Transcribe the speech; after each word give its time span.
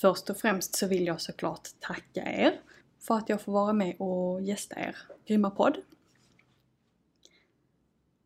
Först 0.00 0.30
och 0.30 0.36
främst 0.36 0.74
så 0.74 0.86
vill 0.86 1.06
jag 1.06 1.20
såklart 1.20 1.68
tacka 1.80 2.22
er 2.22 2.60
för 3.00 3.14
att 3.14 3.28
jag 3.28 3.40
får 3.40 3.52
vara 3.52 3.72
med 3.72 3.96
och 3.98 4.42
gästa 4.42 4.80
er 4.80 4.96
grymma 5.26 5.50
podd. 5.50 5.76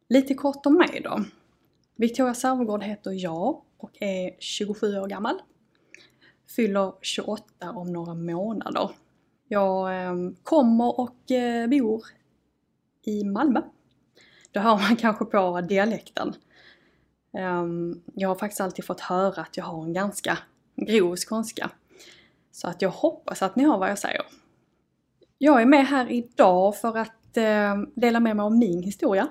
Lite 0.08 0.34
kort 0.34 0.66
om 0.66 0.74
mig 0.74 1.00
då. 1.04 1.24
Victoria 1.96 2.34
Servegård 2.34 2.82
heter 2.82 3.10
jag 3.10 3.62
och 3.76 4.02
är 4.02 4.36
27 4.38 4.98
år 4.98 5.06
gammal. 5.06 5.42
Fyller 6.56 6.92
28 7.02 7.70
om 7.70 7.92
några 7.92 8.14
månader. 8.14 8.90
Jag 9.48 10.04
ehm, 10.04 10.36
kommer 10.42 11.00
och 11.00 11.30
eh, 11.30 11.68
bor 11.68 12.04
i 13.02 13.24
Malmö. 13.24 13.62
Det 14.52 14.60
hör 14.60 14.78
man 14.78 14.96
kanske 15.00 15.24
på 15.24 15.60
dialekten. 15.60 16.34
Ehm, 17.32 18.02
jag 18.14 18.28
har 18.28 18.36
faktiskt 18.36 18.60
alltid 18.60 18.84
fått 18.84 19.00
höra 19.00 19.42
att 19.42 19.56
jag 19.56 19.64
har 19.64 19.84
en 19.84 19.92
ganska 19.92 20.38
grov 20.76 21.16
skånska. 21.16 21.70
Så 22.52 22.68
att 22.68 22.82
jag 22.82 22.90
hoppas 22.90 23.42
att 23.42 23.56
ni 23.56 23.64
hör 23.64 23.78
vad 23.78 23.90
jag 23.90 23.98
säger. 23.98 24.22
Jag 25.38 25.62
är 25.62 25.66
med 25.66 25.86
här 25.86 26.12
idag 26.12 26.76
för 26.76 26.98
att 26.98 27.36
eh, 27.36 27.76
dela 27.94 28.20
med 28.20 28.36
mig 28.36 28.44
av 28.44 28.56
min 28.56 28.82
historia. 28.82 29.28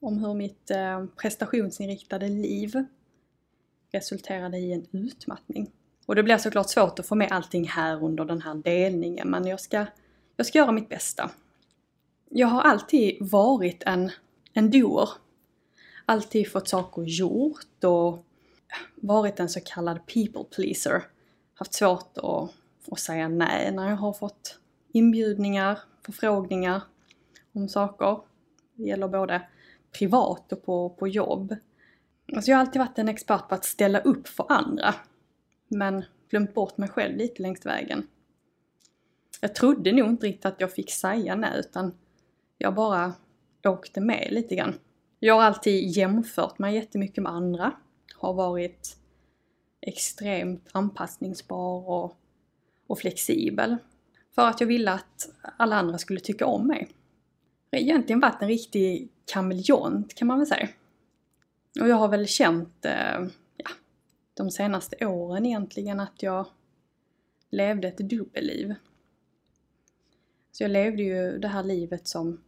Om 0.00 0.18
hur 0.18 0.34
mitt 0.34 0.70
eh, 0.70 1.04
prestationsinriktade 1.16 2.28
liv 2.28 2.84
resulterade 3.92 4.58
i 4.58 4.72
en 4.72 4.86
utmattning. 4.92 5.70
Och 6.06 6.14
det 6.14 6.22
blir 6.22 6.38
såklart 6.38 6.68
svårt 6.68 6.98
att 6.98 7.06
få 7.06 7.14
med 7.14 7.32
allting 7.32 7.68
här 7.68 8.04
under 8.04 8.24
den 8.24 8.42
här 8.42 8.54
delningen 8.54 9.30
men 9.30 9.46
jag 9.46 9.60
ska, 9.60 9.86
jag 10.36 10.46
ska 10.46 10.58
göra 10.58 10.72
mitt 10.72 10.88
bästa. 10.88 11.30
Jag 12.28 12.48
har 12.48 12.62
alltid 12.62 13.16
varit 13.20 13.82
en, 13.86 14.10
en 14.52 14.70
doer. 14.70 15.08
Alltid 16.06 16.52
fått 16.52 16.68
saker 16.68 17.02
gjort 17.02 17.84
och 17.84 18.24
varit 18.94 19.40
en 19.40 19.48
så 19.48 19.60
kallad 19.60 20.06
people 20.06 20.44
pleaser. 20.56 21.02
Haft 21.54 21.74
svårt 21.74 22.18
att, 22.18 22.50
att 22.92 22.98
säga 22.98 23.28
nej 23.28 23.72
när 23.72 23.88
jag 23.88 23.96
har 23.96 24.12
fått 24.12 24.58
inbjudningar, 24.92 25.78
förfrågningar 26.04 26.82
om 27.52 27.68
saker. 27.68 28.20
Det 28.74 28.84
gäller 28.84 29.08
både 29.08 29.42
privat 29.98 30.52
och 30.52 30.64
på, 30.64 30.90
på 30.90 31.08
jobb. 31.08 31.56
Alltså 32.32 32.50
jag 32.50 32.58
har 32.58 32.60
alltid 32.60 32.80
varit 32.80 32.98
en 32.98 33.08
expert 33.08 33.48
på 33.48 33.54
att 33.54 33.64
ställa 33.64 34.00
upp 34.00 34.28
för 34.28 34.46
andra. 34.48 34.94
Men 35.68 36.04
glömt 36.30 36.54
bort 36.54 36.78
mig 36.78 36.88
själv 36.88 37.16
lite 37.16 37.42
längs 37.42 37.66
vägen. 37.66 38.06
Jag 39.40 39.54
trodde 39.54 39.92
nog 39.92 40.08
inte 40.08 40.26
riktigt 40.26 40.46
att 40.46 40.60
jag 40.60 40.72
fick 40.72 40.90
säga 40.90 41.34
nej 41.34 41.60
utan 41.60 41.94
jag 42.58 42.74
bara 42.74 43.12
åkte 43.64 44.00
med 44.00 44.28
lite 44.30 44.54
grann. 44.54 44.74
Jag 45.18 45.34
har 45.34 45.42
alltid 45.42 45.96
jämfört 45.96 46.58
mig 46.58 46.74
jättemycket 46.74 47.22
med 47.22 47.32
andra 47.32 47.72
har 48.20 48.34
varit 48.34 48.96
extremt 49.80 50.68
anpassningsbar 50.72 51.88
och, 51.88 52.16
och 52.86 52.98
flexibel. 52.98 53.76
För 54.34 54.42
att 54.42 54.60
jag 54.60 54.68
ville 54.68 54.92
att 54.92 55.30
alla 55.56 55.76
andra 55.76 55.98
skulle 55.98 56.20
tycka 56.20 56.46
om 56.46 56.66
mig. 56.66 56.90
Jag 57.70 57.78
har 57.78 57.82
egentligen 57.82 58.20
varit 58.20 58.42
en 58.42 58.48
riktig 58.48 59.12
kameleont 59.32 60.14
kan 60.14 60.28
man 60.28 60.38
väl 60.38 60.46
säga. 60.46 60.68
Och 61.80 61.88
jag 61.88 61.96
har 61.96 62.08
väl 62.08 62.26
känt 62.26 62.84
eh, 62.84 63.20
ja, 63.56 63.70
de 64.34 64.50
senaste 64.50 65.06
åren 65.06 65.46
egentligen 65.46 66.00
att 66.00 66.22
jag 66.22 66.46
levde 67.50 67.88
ett 67.88 67.98
dubbelliv. 67.98 68.74
Så 70.52 70.64
jag 70.64 70.70
levde 70.70 71.02
ju 71.02 71.38
det 71.38 71.48
här 71.48 71.62
livet 71.62 72.08
som 72.08 72.40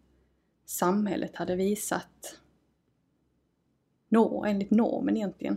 samhället 0.67 1.37
hade 1.37 1.57
visat 1.57 2.42
nor 4.13 4.47
enligt 4.47 4.71
normen 4.71 5.17
egentligen. 5.17 5.57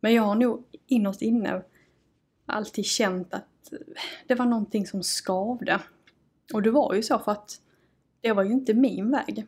Men 0.00 0.14
jag 0.14 0.22
har 0.22 0.34
nog 0.34 0.64
innerst 0.86 1.22
inne 1.22 1.62
alltid 2.46 2.84
känt 2.84 3.34
att 3.34 3.72
eh, 3.72 3.78
det 4.26 4.34
var 4.34 4.46
någonting 4.46 4.86
som 4.86 5.02
skavde. 5.02 5.80
Och 6.54 6.62
det 6.62 6.70
var 6.70 6.94
ju 6.94 7.02
så 7.02 7.18
för 7.18 7.32
att 7.32 7.60
det 8.20 8.32
var 8.32 8.42
ju 8.42 8.52
inte 8.52 8.74
min 8.74 9.10
väg. 9.10 9.46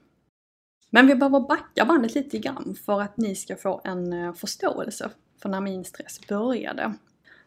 Men 0.91 1.07
vi 1.07 1.15
behöver 1.15 1.41
backa 1.41 1.85
bandet 1.85 2.15
lite 2.15 2.39
grann 2.39 2.77
för 2.85 3.01
att 3.01 3.17
ni 3.17 3.35
ska 3.35 3.57
få 3.57 3.81
en 3.85 4.13
eh, 4.13 4.33
förståelse 4.33 5.11
för 5.43 5.49
när 5.49 5.61
min 5.61 5.85
stress 5.85 6.21
började. 6.29 6.95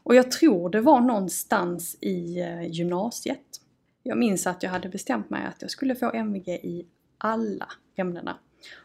Och 0.03 0.15
jag 0.15 0.31
tror 0.31 0.69
det 0.69 0.81
var 0.81 1.01
någonstans 1.01 1.97
i 2.01 2.39
eh, 2.39 2.71
gymnasiet. 2.71 3.61
Jag 4.03 4.17
minns 4.17 4.47
att 4.47 4.63
jag 4.63 4.69
hade 4.69 4.89
bestämt 4.89 5.29
mig 5.29 5.45
att 5.45 5.61
jag 5.61 5.71
skulle 5.71 5.95
få 5.95 6.11
MVG 6.11 6.47
i 6.47 6.85
alla 7.17 7.67
ämnena. 7.95 8.37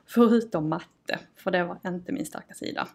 Förutom 0.07 0.69
matte, 0.69 1.19
för 1.37 1.51
det 1.51 1.65
var 1.65 1.79
inte 1.87 2.13
min 2.13 2.27
starka 2.27 2.55
sida. 2.55 2.89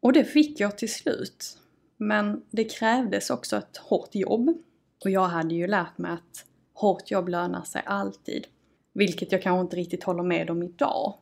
Och 0.00 0.12
det 0.12 0.24
fick 0.24 0.60
jag 0.60 0.78
till 0.78 0.92
slut. 0.92 1.58
Men 1.96 2.42
det 2.50 2.64
krävdes 2.64 3.30
också 3.30 3.56
ett 3.56 3.76
hårt 3.76 4.14
jobb. 4.14 4.58
Och 5.04 5.10
jag 5.10 5.24
hade 5.28 5.54
ju 5.54 5.66
lärt 5.66 5.98
mig 5.98 6.10
att 6.12 6.46
hårt 6.74 7.10
jobb 7.10 7.28
lönar 7.28 7.62
sig 7.62 7.82
alltid. 7.86 8.46
Vilket 8.92 9.32
jag 9.32 9.42
kanske 9.42 9.60
inte 9.60 9.76
riktigt 9.76 10.04
håller 10.04 10.22
med 10.22 10.50
om 10.50 10.62
idag. 10.62 11.14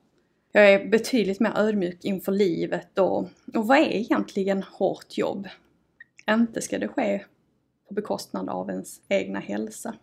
Jag 0.53 0.73
är 0.73 0.89
betydligt 0.89 1.41
mer 1.41 1.53
ödmjuk 1.57 2.05
inför 2.05 2.33
livet 2.33 2.99
och, 2.99 3.19
och 3.55 3.67
vad 3.67 3.79
är 3.79 3.91
egentligen 3.91 4.63
hårt 4.63 5.19
jobb? 5.19 5.49
Inte 6.31 6.63
ska 6.63 6.79
det 6.79 6.89
ske 6.89 7.25
på 7.89 7.95
bekostnad 7.95 8.49
av 8.49 8.71
ens 8.71 9.01
egna 9.09 9.39
hälsa. 9.39 9.95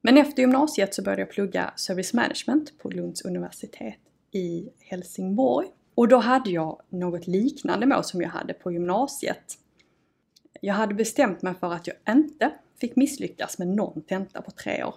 Men 0.00 0.18
efter 0.18 0.42
gymnasiet 0.42 0.94
så 0.94 1.02
började 1.02 1.22
jag 1.22 1.30
plugga 1.30 1.72
Service 1.76 2.14
Management 2.14 2.78
på 2.78 2.90
Lunds 2.90 3.22
universitet 3.22 3.98
i 4.30 4.68
Helsingborg. 4.78 5.68
Och 5.94 6.08
då 6.08 6.16
hade 6.16 6.50
jag 6.50 6.80
något 6.88 7.26
liknande 7.26 7.86
mål 7.86 8.04
som 8.04 8.22
jag 8.22 8.28
hade 8.28 8.54
på 8.54 8.72
gymnasiet. 8.72 9.58
Jag 10.60 10.74
hade 10.74 10.94
bestämt 10.94 11.42
mig 11.42 11.54
för 11.54 11.72
att 11.72 11.86
jag 11.86 11.96
inte 12.08 12.50
fick 12.80 12.96
misslyckas 12.96 13.58
med 13.58 13.68
någon 13.68 14.02
tenta 14.02 14.42
på 14.42 14.50
tre 14.50 14.84
år. 14.84 14.94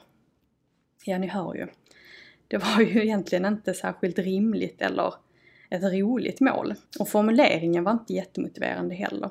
Ja, 1.06 1.18
ni 1.18 1.28
hör 1.28 1.56
ju. 1.56 1.68
Det 2.48 2.58
var 2.58 2.82
ju 2.82 3.04
egentligen 3.04 3.46
inte 3.46 3.74
särskilt 3.74 4.20
rimligt 4.20 4.82
eller 4.82 5.14
ett 5.70 5.84
roligt 5.84 6.40
mål. 6.40 6.74
Och 7.00 7.10
formuleringen 7.10 7.84
var 7.84 7.92
inte 7.92 8.14
jättemotiverande 8.14 8.96
heller. 8.96 9.30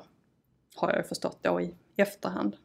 Har 0.75 0.93
jag 0.93 1.07
förstått 1.07 1.39
då 1.41 1.61
i 1.61 1.73
efterhand. 1.95 2.55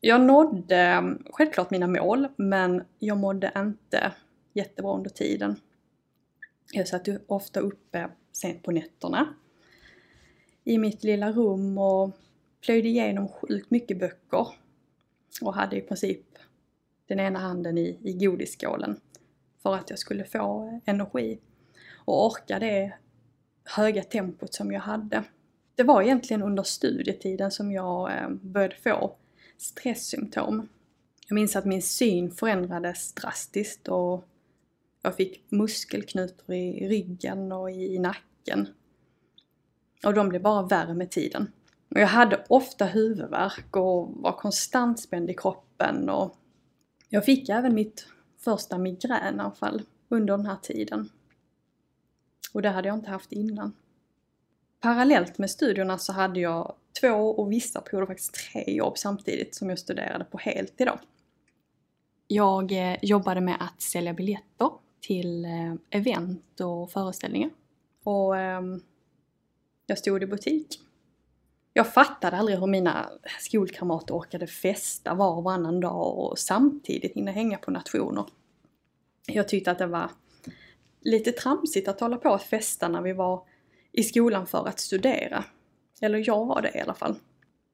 Jag 0.00 0.20
nådde 0.20 1.14
självklart 1.30 1.70
mina 1.70 1.86
mål, 1.86 2.28
men 2.36 2.84
jag 2.98 3.18
mådde 3.18 3.52
inte 3.56 4.12
jättebra 4.52 4.96
under 4.96 5.10
tiden. 5.10 5.56
Jag 6.72 6.88
satt 6.88 7.08
ofta 7.26 7.60
uppe 7.60 8.08
sent 8.32 8.62
på 8.62 8.70
nätterna 8.70 9.34
i 10.64 10.78
mitt 10.78 11.04
lilla 11.04 11.32
rum 11.32 11.78
och 11.78 12.10
plöjde 12.60 12.88
igenom 12.88 13.28
sjukt 13.28 13.70
mycket 13.70 13.98
böcker 13.98 14.46
och 15.42 15.54
hade 15.54 15.76
i 15.76 15.80
princip 15.80 16.26
den 17.06 17.20
ena 17.20 17.38
handen 17.38 17.78
i, 17.78 17.98
i 18.02 18.12
godisskålen 18.12 19.00
för 19.62 19.74
att 19.74 19.90
jag 19.90 19.98
skulle 19.98 20.24
få 20.24 20.66
eh, 20.66 20.92
energi 20.94 21.38
och 22.04 22.26
orka 22.26 22.58
det 22.58 22.92
höga 23.64 24.02
tempot 24.02 24.54
som 24.54 24.72
jag 24.72 24.80
hade. 24.80 25.24
Det 25.74 25.82
var 25.82 26.02
egentligen 26.02 26.42
under 26.42 26.62
studietiden 26.62 27.50
som 27.50 27.72
jag 27.72 28.10
eh, 28.12 28.28
började 28.28 28.76
få 28.76 29.16
stresssymptom. 29.60 30.68
Jag 31.28 31.34
minns 31.34 31.56
att 31.56 31.64
min 31.64 31.82
syn 31.82 32.30
förändrades 32.30 33.12
drastiskt 33.12 33.88
och 33.88 34.24
jag 35.02 35.16
fick 35.16 35.44
muskelknutor 35.48 36.54
i 36.54 36.88
ryggen 36.88 37.52
och 37.52 37.70
i 37.70 37.98
nacken. 37.98 38.68
Och 40.04 40.14
de 40.14 40.28
blev 40.28 40.42
bara 40.42 40.66
värre 40.66 40.94
med 40.94 41.10
tiden. 41.10 41.52
Och 41.88 42.00
jag 42.00 42.06
hade 42.06 42.44
ofta 42.48 42.84
huvudvärk 42.84 43.76
och 43.76 44.08
var 44.14 44.32
konstant 44.32 45.00
spänd 45.00 45.30
i 45.30 45.34
kroppen 45.34 46.08
och 46.08 46.36
jag 47.08 47.24
fick 47.24 47.48
även 47.48 47.74
mitt 47.74 48.06
första 48.38 48.78
migränanfall 48.78 49.82
under 50.08 50.36
den 50.36 50.46
här 50.46 50.56
tiden. 50.56 51.08
Och 52.52 52.62
det 52.62 52.68
hade 52.68 52.88
jag 52.88 52.96
inte 52.96 53.10
haft 53.10 53.32
innan. 53.32 53.72
Parallellt 54.80 55.38
med 55.38 55.50
studierna 55.50 55.98
så 55.98 56.12
hade 56.12 56.40
jag 56.40 56.74
två 57.00 57.08
och 57.08 57.52
vissa 57.52 57.80
perioder 57.80 58.06
faktiskt 58.06 58.34
tre 58.34 58.64
jobb 58.74 58.98
samtidigt 58.98 59.54
som 59.54 59.68
jag 59.68 59.78
studerade 59.78 60.24
på 60.24 60.38
heltid 60.38 60.86
då. 60.86 60.98
Jag 62.26 62.72
eh, 62.72 62.96
jobbade 63.02 63.40
med 63.40 63.56
att 63.60 63.82
sälja 63.82 64.14
biljetter 64.14 64.70
till 65.00 65.44
eh, 65.44 65.74
event 65.90 66.60
och 66.60 66.90
föreställningar. 66.90 67.50
Och 68.04 68.36
ehm, 68.36 68.82
jag 69.86 69.98
stod 69.98 70.22
i 70.22 70.26
butik. 70.26 70.80
Jag 71.72 71.92
fattade 71.92 72.36
aldrig 72.36 72.58
hur 72.58 72.66
mina 72.66 73.10
skolkamrater 73.40 74.14
orkade 74.14 74.46
festa 74.46 75.14
var 75.14 75.36
och 75.36 75.44
varannan 75.44 75.80
dag 75.80 76.18
och 76.18 76.38
samtidigt 76.38 77.14
hinna 77.14 77.30
hänga 77.30 77.58
på 77.58 77.70
nationer. 77.70 78.24
Jag 79.26 79.48
tyckte 79.48 79.70
att 79.70 79.78
det 79.78 79.86
var 79.86 80.10
lite 81.00 81.32
tramsigt 81.32 81.88
att 81.88 82.00
hålla 82.00 82.16
på 82.16 82.34
att 82.34 82.42
festa 82.42 82.88
när 82.88 83.02
vi 83.02 83.12
var 83.12 83.42
i 83.92 84.02
skolan 84.02 84.46
för 84.46 84.68
att 84.68 84.80
studera. 84.80 85.44
Eller 86.00 86.22
jag 86.26 86.46
var 86.46 86.62
det 86.62 86.78
i 86.78 86.80
alla 86.80 86.94
fall. 86.94 87.14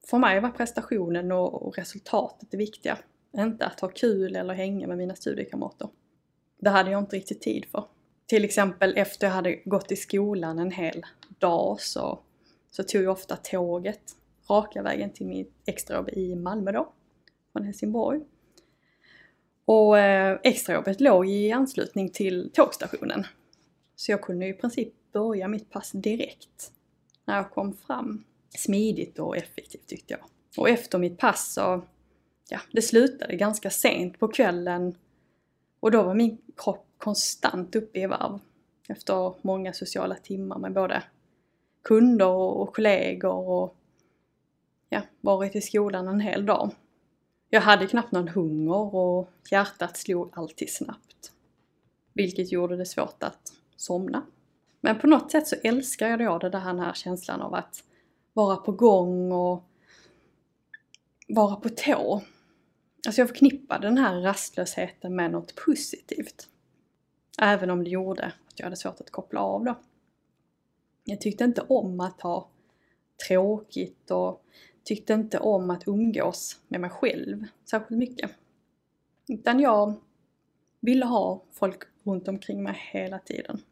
För 0.07 0.19
mig 0.19 0.41
var 0.41 0.51
prestationen 0.51 1.33
och 1.33 1.77
resultatet 1.77 2.51
det 2.51 2.57
viktiga. 2.57 2.99
Inte 3.37 3.67
att 3.67 3.81
ha 3.81 3.89
kul 3.89 4.37
eller 4.37 4.55
hänga 4.55 4.87
med 4.87 4.99
mina 4.99 5.15
studiekamrater. 5.15 5.89
Det 6.59 6.71
hade 6.71 6.91
jag 6.91 7.03
inte 7.03 7.17
riktigt 7.17 7.41
tid 7.41 7.65
för. 7.65 7.85
Till 8.27 8.45
exempel 8.45 8.97
efter 8.97 9.27
jag 9.27 9.35
hade 9.35 9.57
gått 9.65 9.93
i 9.93 9.97
skolan 9.97 10.59
en 10.59 10.71
hel 10.71 11.05
dag 11.39 11.81
så, 11.81 12.21
så 12.71 12.83
tog 12.83 13.03
jag 13.03 13.13
ofta 13.13 13.37
tåget 13.37 14.03
raka 14.51 14.83
vägen 14.83 15.11
till 15.11 15.27
mitt 15.27 15.53
extrajobb 15.67 16.09
i 16.09 16.35
Malmö 16.35 16.73
då, 16.73 16.93
från 17.53 17.65
Helsingborg. 17.65 18.21
Och 19.65 19.99
eh, 19.99 20.39
extrajobbet 20.43 21.01
låg 21.01 21.29
i 21.29 21.53
anslutning 21.53 22.09
till 22.09 22.51
tågstationen. 22.55 23.27
Så 23.97 24.13
jag 24.13 24.23
kunde 24.23 24.47
i 24.47 24.53
princip 24.53 25.13
börja 25.13 25.49
mitt 25.49 25.71
pass 25.71 25.93
direkt 25.93 26.73
när 27.27 27.37
jag 27.37 27.51
kom 27.51 27.73
fram. 27.73 28.25
Smidigt 28.49 29.19
och 29.19 29.37
effektivt 29.37 29.87
tyckte 29.87 30.13
jag. 30.15 30.21
Och 30.57 30.69
efter 30.69 30.99
mitt 30.99 31.19
pass 31.19 31.53
så, 31.53 31.83
ja, 32.49 32.61
det 32.73 32.83
slutade 32.83 33.37
ganska 33.37 33.71
sent 33.71 34.19
på 34.19 34.29
kvällen 34.29 34.97
och 35.81 35.91
då 35.91 36.03
var 36.03 36.15
min 36.15 36.39
kropp 36.57 36.87
konstant 36.99 37.77
uppe 37.77 38.01
i 38.01 38.07
varv 38.07 38.39
efter 38.89 39.35
många 39.43 39.73
sociala 39.73 40.15
timmar 40.15 40.59
med 40.59 40.73
både 40.73 41.03
kunder 41.83 42.27
och 42.27 42.75
kollegor 42.75 43.49
och 43.49 43.77
ja, 44.89 45.03
varit 45.21 45.57
i 45.57 45.61
skolan 45.61 46.09
en 46.09 46.21
hel 46.21 46.47
dag. 46.47 46.71
Jag 47.51 47.61
hade 47.61 47.87
knappt 47.87 48.13
någon 48.13 48.29
hunger 48.29 48.95
och 48.95 49.31
hjärtat 49.51 49.97
slog 49.97 50.31
alltid 50.33 50.73
snabbt. 50.73 51.33
Vilket 52.13 52.53
gjorde 52.53 52.77
det 52.77 52.87
svårt 52.87 53.23
att 53.23 53.53
somna. 53.77 54.23
Men 54.87 54.99
på 54.99 55.07
något 55.07 55.31
sätt 55.31 55.49
så 55.49 55.57
älskar 55.63 56.09
jag 56.09 56.41
då 56.41 56.49
den 56.49 56.61
här 56.61 56.93
känslan 56.93 57.43
av 57.43 57.55
att 57.55 57.85
vara 58.33 58.57
på 58.57 58.73
gång 58.73 59.33
och 59.33 59.65
vara 61.29 61.57
på 61.57 61.69
tå. 61.69 62.23
Alltså 63.07 63.21
jag 63.21 63.29
förknippade 63.29 63.87
den 63.87 63.99
här 63.99 64.21
rastlösheten 64.21 65.17
med 65.17 65.31
något 65.31 65.55
positivt. 65.55 66.49
Även 67.43 67.71
om 67.71 67.85
det 67.85 67.91
gjorde 67.91 68.27
att 68.27 68.59
jag 68.59 68.67
hade 68.67 68.77
svårt 68.77 69.01
att 69.01 69.11
koppla 69.11 69.41
av 69.41 69.65
då. 69.65 69.79
Jag 71.05 71.21
tyckte 71.21 71.45
inte 71.45 71.61
om 71.61 72.01
att 72.01 72.21
ha 72.21 72.49
tråkigt 73.29 74.11
och 74.11 74.45
tyckte 74.85 75.13
inte 75.13 75.39
om 75.39 75.71
att 75.71 75.89
umgås 75.89 76.61
med 76.69 76.81
mig 76.81 76.91
själv 76.91 77.45
särskilt 77.71 77.99
mycket. 77.99 78.31
Utan 79.29 79.61
jag 79.61 79.95
ville 80.81 81.05
ha 81.05 81.43
folk 81.53 81.83
runt 82.05 82.29
omkring 82.29 82.63
mig 82.63 82.79
hela 82.93 83.19
tiden. 83.19 83.63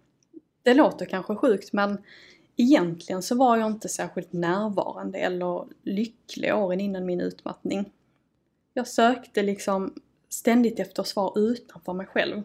Det 0.65 0.75
låter 0.75 1.07
kanske 1.07 1.37
sjukt 1.37 1.73
men 1.73 1.99
egentligen 2.57 3.23
så 3.23 3.35
var 3.35 3.57
jag 3.57 3.67
inte 3.67 3.89
särskilt 3.89 4.33
närvarande 4.33 5.19
eller 5.19 5.65
lycklig 5.83 6.55
åren 6.55 6.81
innan 6.81 7.07
min 7.07 7.21
utmattning. 7.21 7.93
Jag 8.75 8.89
sökte 8.89 9.43
liksom 9.43 9.95
ständigt 10.29 10.81
efter 10.81 11.03
svar 11.03 11.39
utanför 11.39 11.93
mig 11.93 12.07
själv. 12.07 12.43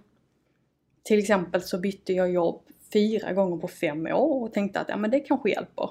Till 1.04 1.20
exempel 1.20 1.62
så 1.62 1.78
bytte 1.78 2.14
jag 2.14 2.32
jobb 2.32 2.62
fyra 2.94 3.34
gånger 3.34 3.58
på 3.58 3.68
fem 3.68 4.08
år 4.08 4.44
och 4.44 4.54
tänkte 4.54 4.80
att 4.80 4.90
ja, 4.90 4.98
men 4.98 5.12
det 5.12 5.20
kanske 5.20 5.50
hjälper. 5.50 5.90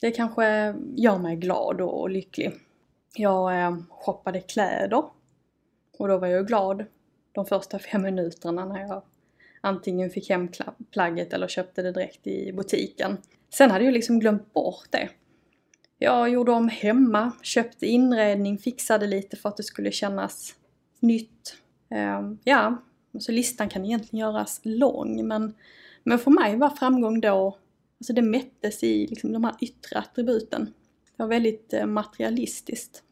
Det 0.00 0.10
kanske 0.10 0.74
gör 0.96 1.18
mig 1.18 1.36
glad 1.36 1.80
och 1.80 2.10
lycklig. 2.10 2.52
Jag 3.14 3.62
eh, 3.62 3.76
shoppade 3.90 4.40
kläder 4.40 5.04
och 5.98 6.08
då 6.08 6.18
var 6.18 6.26
jag 6.26 6.46
glad 6.46 6.84
de 7.32 7.46
första 7.46 7.78
fem 7.78 8.02
minuterna 8.02 8.64
när 8.64 8.80
jag 8.80 9.02
antingen 9.66 10.10
fick 10.10 10.30
hem 10.30 10.48
plagget 10.92 11.32
eller 11.32 11.48
köpte 11.48 11.82
det 11.82 11.92
direkt 11.92 12.26
i 12.26 12.52
butiken. 12.52 13.16
Sen 13.54 13.70
hade 13.70 13.84
jag 13.84 13.94
liksom 13.94 14.20
glömt 14.20 14.52
bort 14.52 14.86
det. 14.90 15.08
Jag 15.98 16.28
gjorde 16.28 16.52
om 16.52 16.68
hemma, 16.68 17.32
köpte 17.42 17.86
inredning, 17.86 18.58
fixade 18.58 19.06
lite 19.06 19.36
för 19.36 19.48
att 19.48 19.56
det 19.56 19.62
skulle 19.62 19.92
kännas 19.92 20.54
nytt. 21.00 21.56
Ehm, 21.90 22.38
ja, 22.44 22.82
så 23.18 23.32
listan 23.32 23.68
kan 23.68 23.84
egentligen 23.84 24.20
göras 24.20 24.60
lång 24.62 25.28
men, 25.28 25.54
men 26.04 26.18
för 26.18 26.30
mig 26.30 26.56
var 26.56 26.70
framgång 26.70 27.20
då, 27.20 27.58
alltså 28.00 28.12
det 28.12 28.22
mättes 28.22 28.82
i 28.82 29.06
liksom 29.06 29.32
de 29.32 29.44
här 29.44 29.54
yttre 29.60 29.98
attributen. 29.98 30.64
Det 31.16 31.22
var 31.22 31.26
väldigt 31.26 31.72
eh, 31.72 31.86
materialistiskt. 31.86 33.02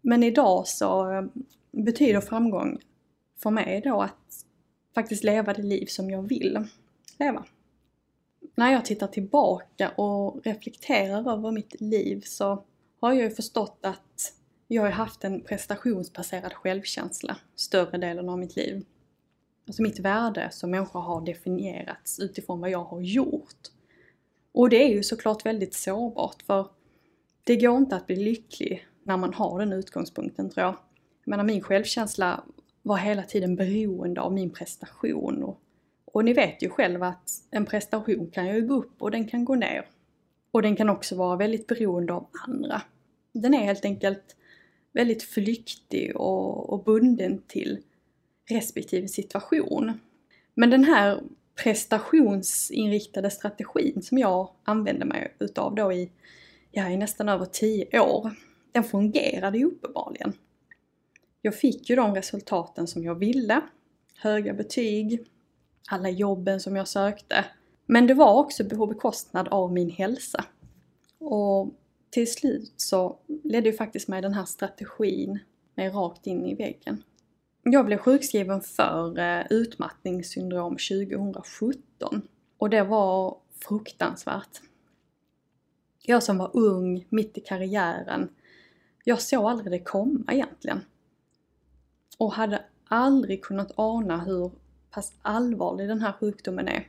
Men 0.00 0.22
idag 0.22 0.66
så 0.66 1.12
eh, 1.12 1.24
betyder 1.72 2.20
framgång 2.20 2.78
för 3.42 3.50
mig 3.50 3.80
då 3.84 4.00
att 4.00 4.46
faktiskt 4.94 5.24
leva 5.24 5.52
det 5.52 5.62
liv 5.62 5.86
som 5.86 6.10
jag 6.10 6.22
vill 6.22 6.68
leva. 7.18 7.44
När 8.54 8.72
jag 8.72 8.84
tittar 8.84 9.06
tillbaka 9.06 9.88
och 9.88 10.44
reflekterar 10.44 11.32
över 11.32 11.52
mitt 11.52 11.80
liv 11.80 12.22
så 12.24 12.64
har 13.00 13.12
jag 13.12 13.22
ju 13.22 13.30
förstått 13.30 13.78
att 13.82 14.34
jag 14.68 14.82
har 14.82 14.90
haft 14.90 15.24
en 15.24 15.40
prestationsbaserad 15.40 16.52
självkänsla 16.52 17.36
större 17.54 17.98
delen 17.98 18.28
av 18.28 18.38
mitt 18.38 18.56
liv. 18.56 18.84
Alltså 19.66 19.82
mitt 19.82 19.98
värde 19.98 20.48
som 20.50 20.70
människa 20.70 20.98
har 20.98 21.20
definierats 21.20 22.18
utifrån 22.18 22.60
vad 22.60 22.70
jag 22.70 22.84
har 22.84 23.00
gjort. 23.00 23.68
Och 24.52 24.68
det 24.68 24.82
är 24.82 24.88
ju 24.88 25.02
såklart 25.02 25.46
väldigt 25.46 25.74
sårbart 25.74 26.42
för 26.42 26.68
det 27.44 27.56
går 27.56 27.76
inte 27.76 27.96
att 27.96 28.06
bli 28.06 28.16
lycklig 28.16 28.86
när 29.02 29.16
man 29.16 29.34
har 29.34 29.58
den 29.58 29.72
utgångspunkten 29.72 30.50
tror 30.50 30.64
jag. 30.64 30.74
Jag 31.24 31.30
menar 31.30 31.44
min 31.44 31.60
självkänsla 31.60 32.44
var 32.82 32.96
hela 32.96 33.22
tiden 33.22 33.56
beroende 33.56 34.20
av 34.20 34.32
min 34.32 34.50
prestation. 34.50 35.42
Och, 35.42 35.60
och 36.04 36.24
ni 36.24 36.32
vet 36.32 36.62
ju 36.62 36.68
själva 36.68 37.06
att 37.06 37.30
en 37.50 37.66
prestation 37.66 38.30
kan 38.30 38.46
ju 38.46 38.66
gå 38.66 38.74
upp 38.74 39.02
och 39.02 39.10
den 39.10 39.28
kan 39.28 39.44
gå 39.44 39.54
ner. 39.54 39.86
Och 40.50 40.62
den 40.62 40.76
kan 40.76 40.88
också 40.88 41.16
vara 41.16 41.36
väldigt 41.36 41.66
beroende 41.66 42.12
av 42.12 42.26
andra. 42.46 42.82
Den 43.32 43.54
är 43.54 43.64
helt 43.64 43.84
enkelt 43.84 44.36
väldigt 44.92 45.22
flyktig 45.22 46.16
och, 46.16 46.72
och 46.72 46.84
bunden 46.84 47.42
till 47.46 47.78
respektive 48.50 49.08
situation. 49.08 49.92
Men 50.54 50.70
den 50.70 50.84
här 50.84 51.22
prestationsinriktade 51.62 53.30
strategin 53.30 54.02
som 54.02 54.18
jag 54.18 54.50
använde 54.64 55.04
mig 55.04 55.34
utav 55.38 55.74
då 55.74 55.92
i, 55.92 56.10
ja, 56.70 56.90
i 56.90 56.96
nästan 56.96 57.28
över 57.28 57.46
tio 57.46 58.00
år, 58.00 58.30
den 58.72 58.84
fungerade 58.84 59.58
ju 59.58 59.64
uppenbarligen. 59.64 60.32
Jag 61.44 61.54
fick 61.54 61.90
ju 61.90 61.96
de 61.96 62.14
resultaten 62.14 62.86
som 62.86 63.04
jag 63.04 63.14
ville. 63.14 63.60
Höga 64.16 64.54
betyg, 64.54 65.26
alla 65.88 66.10
jobben 66.10 66.60
som 66.60 66.76
jag 66.76 66.88
sökte. 66.88 67.44
Men 67.86 68.06
det 68.06 68.14
var 68.14 68.34
också 68.34 68.64
på 68.64 68.86
bekostnad 68.86 69.48
av 69.48 69.72
min 69.72 69.90
hälsa. 69.90 70.44
Och 71.18 71.74
till 72.10 72.32
slut 72.32 72.74
så 72.76 73.18
ledde 73.44 73.68
ju 73.68 73.76
faktiskt 73.76 74.08
mig 74.08 74.22
den 74.22 74.34
här 74.34 74.44
strategin 74.44 75.38
mig 75.74 75.88
rakt 75.88 76.26
in 76.26 76.46
i 76.46 76.54
väggen. 76.54 77.02
Jag 77.62 77.86
blev 77.86 77.98
sjukskriven 77.98 78.60
för 78.60 79.18
eh, 79.18 79.46
utmattningssyndrom 79.50 80.76
2017 80.76 82.22
och 82.58 82.70
det 82.70 82.82
var 82.82 83.36
fruktansvärt. 83.64 84.60
Jag 86.02 86.22
som 86.22 86.38
var 86.38 86.50
ung, 86.54 87.06
mitt 87.08 87.38
i 87.38 87.40
karriären, 87.40 88.28
jag 89.04 89.20
såg 89.20 89.44
aldrig 89.44 89.72
det 89.72 89.84
komma 89.84 90.32
egentligen 90.32 90.80
och 92.22 92.32
hade 92.32 92.64
aldrig 92.84 93.44
kunnat 93.44 93.72
ana 93.74 94.24
hur 94.24 94.52
pass 94.90 95.14
allvarlig 95.22 95.88
den 95.88 96.00
här 96.00 96.12
sjukdomen 96.12 96.68
är 96.68 96.88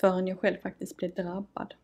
förrän 0.00 0.26
jag 0.26 0.40
själv 0.40 0.56
faktiskt 0.62 0.96
blev 0.96 1.14
drabbad. 1.14 1.74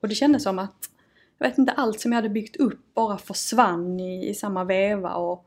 Och 0.00 0.08
det 0.08 0.14
kändes 0.14 0.42
som 0.42 0.58
att, 0.58 0.90
jag 1.38 1.48
vet 1.48 1.58
inte, 1.58 1.72
allt 1.72 2.00
som 2.00 2.12
jag 2.12 2.16
hade 2.16 2.28
byggt 2.28 2.56
upp 2.56 2.94
bara 2.94 3.18
försvann 3.18 4.00
i, 4.00 4.28
i 4.28 4.34
samma 4.34 4.64
veva 4.64 5.14
och, 5.14 5.46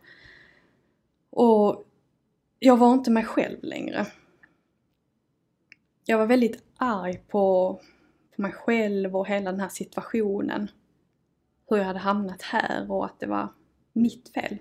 och 1.30 1.86
jag 2.60 2.78
var 2.78 2.94
inte 2.94 3.12
mig 3.12 3.26
själv 3.26 3.58
längre. 3.62 4.08
Jag 6.06 6.18
var 6.18 6.26
väldigt 6.26 6.64
arg 6.78 7.22
på, 7.28 7.80
på 8.36 8.42
mig 8.42 8.52
själv 8.52 9.16
och 9.16 9.28
hela 9.28 9.52
den 9.52 9.62
här 9.62 9.70
situationen. 9.70 10.72
Hur 11.70 11.78
jag 11.78 11.86
hade 11.86 12.00
hamnat 12.00 12.42
här 12.42 12.92
och 12.92 13.06
att 13.06 13.20
det 13.20 13.28
var 13.28 13.54
mitt 13.94 14.30
fel. 14.30 14.58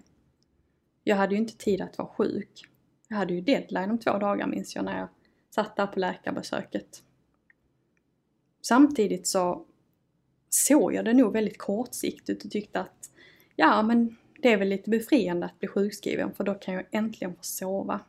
Jag 1.08 1.16
hade 1.16 1.34
ju 1.34 1.40
inte 1.40 1.56
tid 1.56 1.80
att 1.80 1.98
vara 1.98 2.08
sjuk. 2.08 2.64
Jag 3.08 3.16
hade 3.16 3.34
ju 3.34 3.40
deadline 3.40 3.90
om 3.90 3.98
två 3.98 4.18
dagar 4.18 4.46
minns 4.46 4.76
jag 4.76 4.84
när 4.84 4.98
jag 4.98 5.08
satt 5.50 5.76
där 5.76 5.86
på 5.86 5.98
läkarbesöket. 5.98 7.02
Samtidigt 8.62 9.26
så 9.26 9.66
såg 10.48 10.94
jag 10.94 11.04
det 11.04 11.14
nog 11.14 11.32
väldigt 11.32 11.58
kortsiktigt 11.58 12.44
och 12.44 12.50
tyckte 12.50 12.80
att 12.80 13.10
ja 13.56 13.82
men 13.82 14.16
det 14.42 14.52
är 14.52 14.56
väl 14.56 14.68
lite 14.68 14.90
befriande 14.90 15.46
att 15.46 15.58
bli 15.58 15.68
sjukskriven 15.68 16.34
för 16.34 16.44
då 16.44 16.54
kan 16.54 16.74
jag 16.74 16.84
äntligen 16.90 17.36
få 17.36 17.42
sova. 17.42 18.00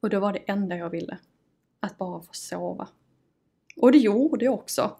Och 0.00 0.10
det 0.10 0.18
var 0.18 0.32
det 0.32 0.38
enda 0.38 0.76
jag 0.76 0.90
ville. 0.90 1.18
Att 1.80 1.98
bara 1.98 2.20
få 2.20 2.32
sova. 2.32 2.88
Och 3.76 3.92
det 3.92 3.98
gjorde 3.98 4.44
jag 4.44 4.54
också. 4.54 4.96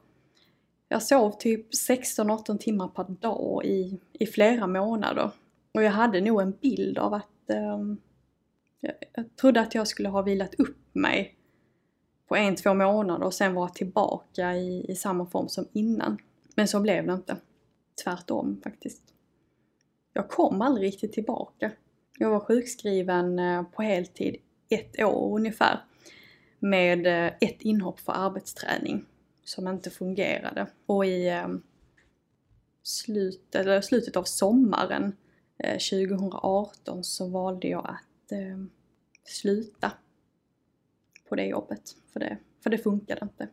Jag 0.88 1.02
sov 1.02 1.30
typ 1.30 1.70
16-18 1.88 2.58
timmar 2.58 2.88
per 2.88 3.04
dag 3.04 3.64
i, 3.64 4.00
i 4.12 4.26
flera 4.26 4.66
månader. 4.66 5.30
Och 5.78 5.85
jag 5.85 5.90
hade 5.90 6.20
nog 6.20 6.40
en 6.40 6.52
bild 6.52 6.99
av 6.99 7.14
att 7.14 7.50
eh, 7.50 7.78
jag, 8.80 8.94
jag 9.12 9.37
trodde 9.37 9.61
att 9.61 9.75
jag 9.75 9.88
skulle 9.88 10.08
ha 10.08 10.23
vilat 10.23 10.54
upp 10.54 10.78
mig 10.92 11.37
på 12.28 12.37
en, 12.37 12.56
två 12.56 12.75
månader 12.75 13.26
och 13.26 13.35
sen 13.35 13.54
vara 13.54 13.68
tillbaka 13.68 14.56
i, 14.56 14.87
i 14.88 14.94
samma 14.94 15.26
form 15.26 15.49
som 15.49 15.68
innan. 15.73 16.18
Men 16.56 16.68
så 16.68 16.80
blev 16.80 17.06
det 17.06 17.12
inte. 17.12 17.37
Tvärtom 18.04 18.61
faktiskt. 18.64 19.02
Jag 20.12 20.28
kom 20.28 20.62
aldrig 20.62 20.87
riktigt 20.88 21.12
tillbaka. 21.12 21.70
Jag 22.18 22.30
var 22.30 22.40
sjukskriven 22.40 23.38
eh, 23.38 23.62
på 23.62 23.82
heltid 23.82 24.37
ett 24.68 25.00
år 25.04 25.37
ungefär. 25.37 25.85
Med 26.58 27.06
eh, 27.06 27.32
ett 27.40 27.62
inhopp 27.62 28.00
för 28.00 28.12
arbetsträning 28.12 29.04
som 29.44 29.68
inte 29.68 29.90
fungerade. 29.90 30.66
Och 30.87 31.06
i 31.06 31.28
ehm, 31.28 31.62
slutet, 32.82 33.54
eller 33.54 33.80
slutet 33.80 34.16
av 34.16 34.25
sommaren 34.25 35.16
Eh, 35.58 35.78
2018 35.78 37.04
så 37.04 37.28
valde 37.28 37.68
jag 37.68 37.86
att 37.86 38.32
eh, 38.32 38.64
sluta 39.24 39.92
på 41.28 41.36
det 41.36 41.46
jobbet. 41.46 41.96
För 42.12 42.20
det, 42.20 42.38
för 42.60 42.70
det 42.70 42.78
funkade 42.78 43.20
inte. 43.22 43.48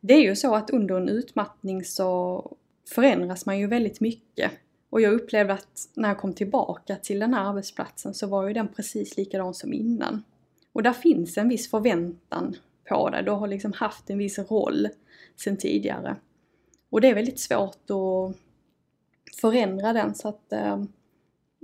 Det 0.00 0.14
är 0.14 0.22
ju 0.22 0.36
så 0.36 0.54
att 0.54 0.70
under 0.70 0.94
en 0.96 1.08
utmattning 1.08 1.84
så 1.84 2.56
förändras 2.88 3.46
man 3.46 3.58
ju 3.58 3.66
väldigt 3.66 4.00
mycket. 4.00 4.52
Och 4.90 5.00
jag 5.00 5.12
upplevde 5.12 5.52
att 5.52 5.88
när 5.94 6.08
jag 6.08 6.18
kom 6.18 6.34
tillbaka 6.34 6.96
till 6.96 7.18
den 7.18 7.34
här 7.34 7.48
arbetsplatsen 7.48 8.14
så 8.14 8.26
var 8.26 8.48
ju 8.48 8.54
den 8.54 8.68
precis 8.68 9.16
likadan 9.16 9.54
som 9.54 9.72
innan. 9.72 10.24
Och 10.72 10.82
där 10.82 10.92
finns 10.92 11.38
en 11.38 11.48
viss 11.48 11.70
förväntan 11.70 12.56
på 12.88 13.10
dig. 13.10 13.22
Du 13.22 13.30
har 13.30 13.46
liksom 13.46 13.72
haft 13.72 14.10
en 14.10 14.18
viss 14.18 14.38
roll 14.38 14.88
sedan 15.36 15.56
tidigare. 15.56 16.16
Och 16.90 17.00
det 17.00 17.08
är 17.08 17.14
väldigt 17.14 17.40
svårt 17.40 17.90
att 17.90 18.36
förändra 19.40 19.92
den 19.92 20.14
så 20.14 20.28
att 20.28 20.52
eh, 20.52 20.84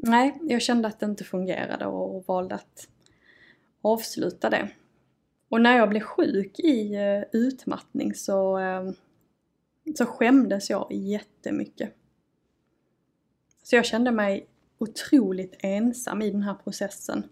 nej, 0.02 0.38
jag 0.42 0.62
kände 0.62 0.88
att 0.88 1.00
det 1.00 1.06
inte 1.06 1.24
fungerade 1.24 1.86
och 1.86 2.24
valde 2.26 2.54
att 2.54 2.88
avsluta 3.82 4.50
det. 4.50 4.68
Och 5.48 5.60
när 5.60 5.76
jag 5.76 5.88
blev 5.88 6.00
sjuk 6.00 6.58
i 6.60 6.94
eh, 6.94 7.22
utmattning 7.32 8.14
så, 8.14 8.56
ehm, 8.56 8.94
så 9.94 10.06
skämdes 10.06 10.70
jag 10.70 10.92
jättemycket. 10.92 11.94
Så 13.62 13.76
jag 13.76 13.84
kände 13.84 14.10
mig 14.10 14.46
otroligt 14.78 15.56
ensam 15.58 16.22
i 16.22 16.30
den 16.30 16.42
här 16.42 16.54
processen. 16.54 17.22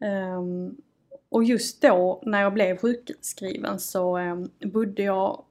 Ehm, 0.00 0.76
och 1.28 1.44
just 1.44 1.82
då 1.82 2.22
när 2.26 2.42
jag 2.42 2.54
blev 2.54 2.76
sjukskriven 2.76 3.78
så 3.78 4.16
ehm, 4.16 4.50
bodde 4.64 5.02
jag 5.02 5.44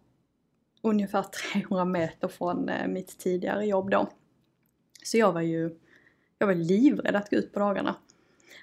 ungefär 0.81 1.24
300 1.53 1.86
meter 1.86 2.27
från 2.27 2.70
eh, 2.70 2.88
mitt 2.88 3.17
tidigare 3.17 3.65
jobb 3.65 3.89
då. 3.89 4.10
Så 5.03 5.17
jag 5.17 5.31
var 5.31 5.41
ju 5.41 5.77
jag 6.42 6.48
var 6.48 6.56
livrädd 6.56 7.16
att 7.16 7.30
gå 7.30 7.38
ut 7.38 7.54
på 7.54 7.60
dagarna. 7.60 7.96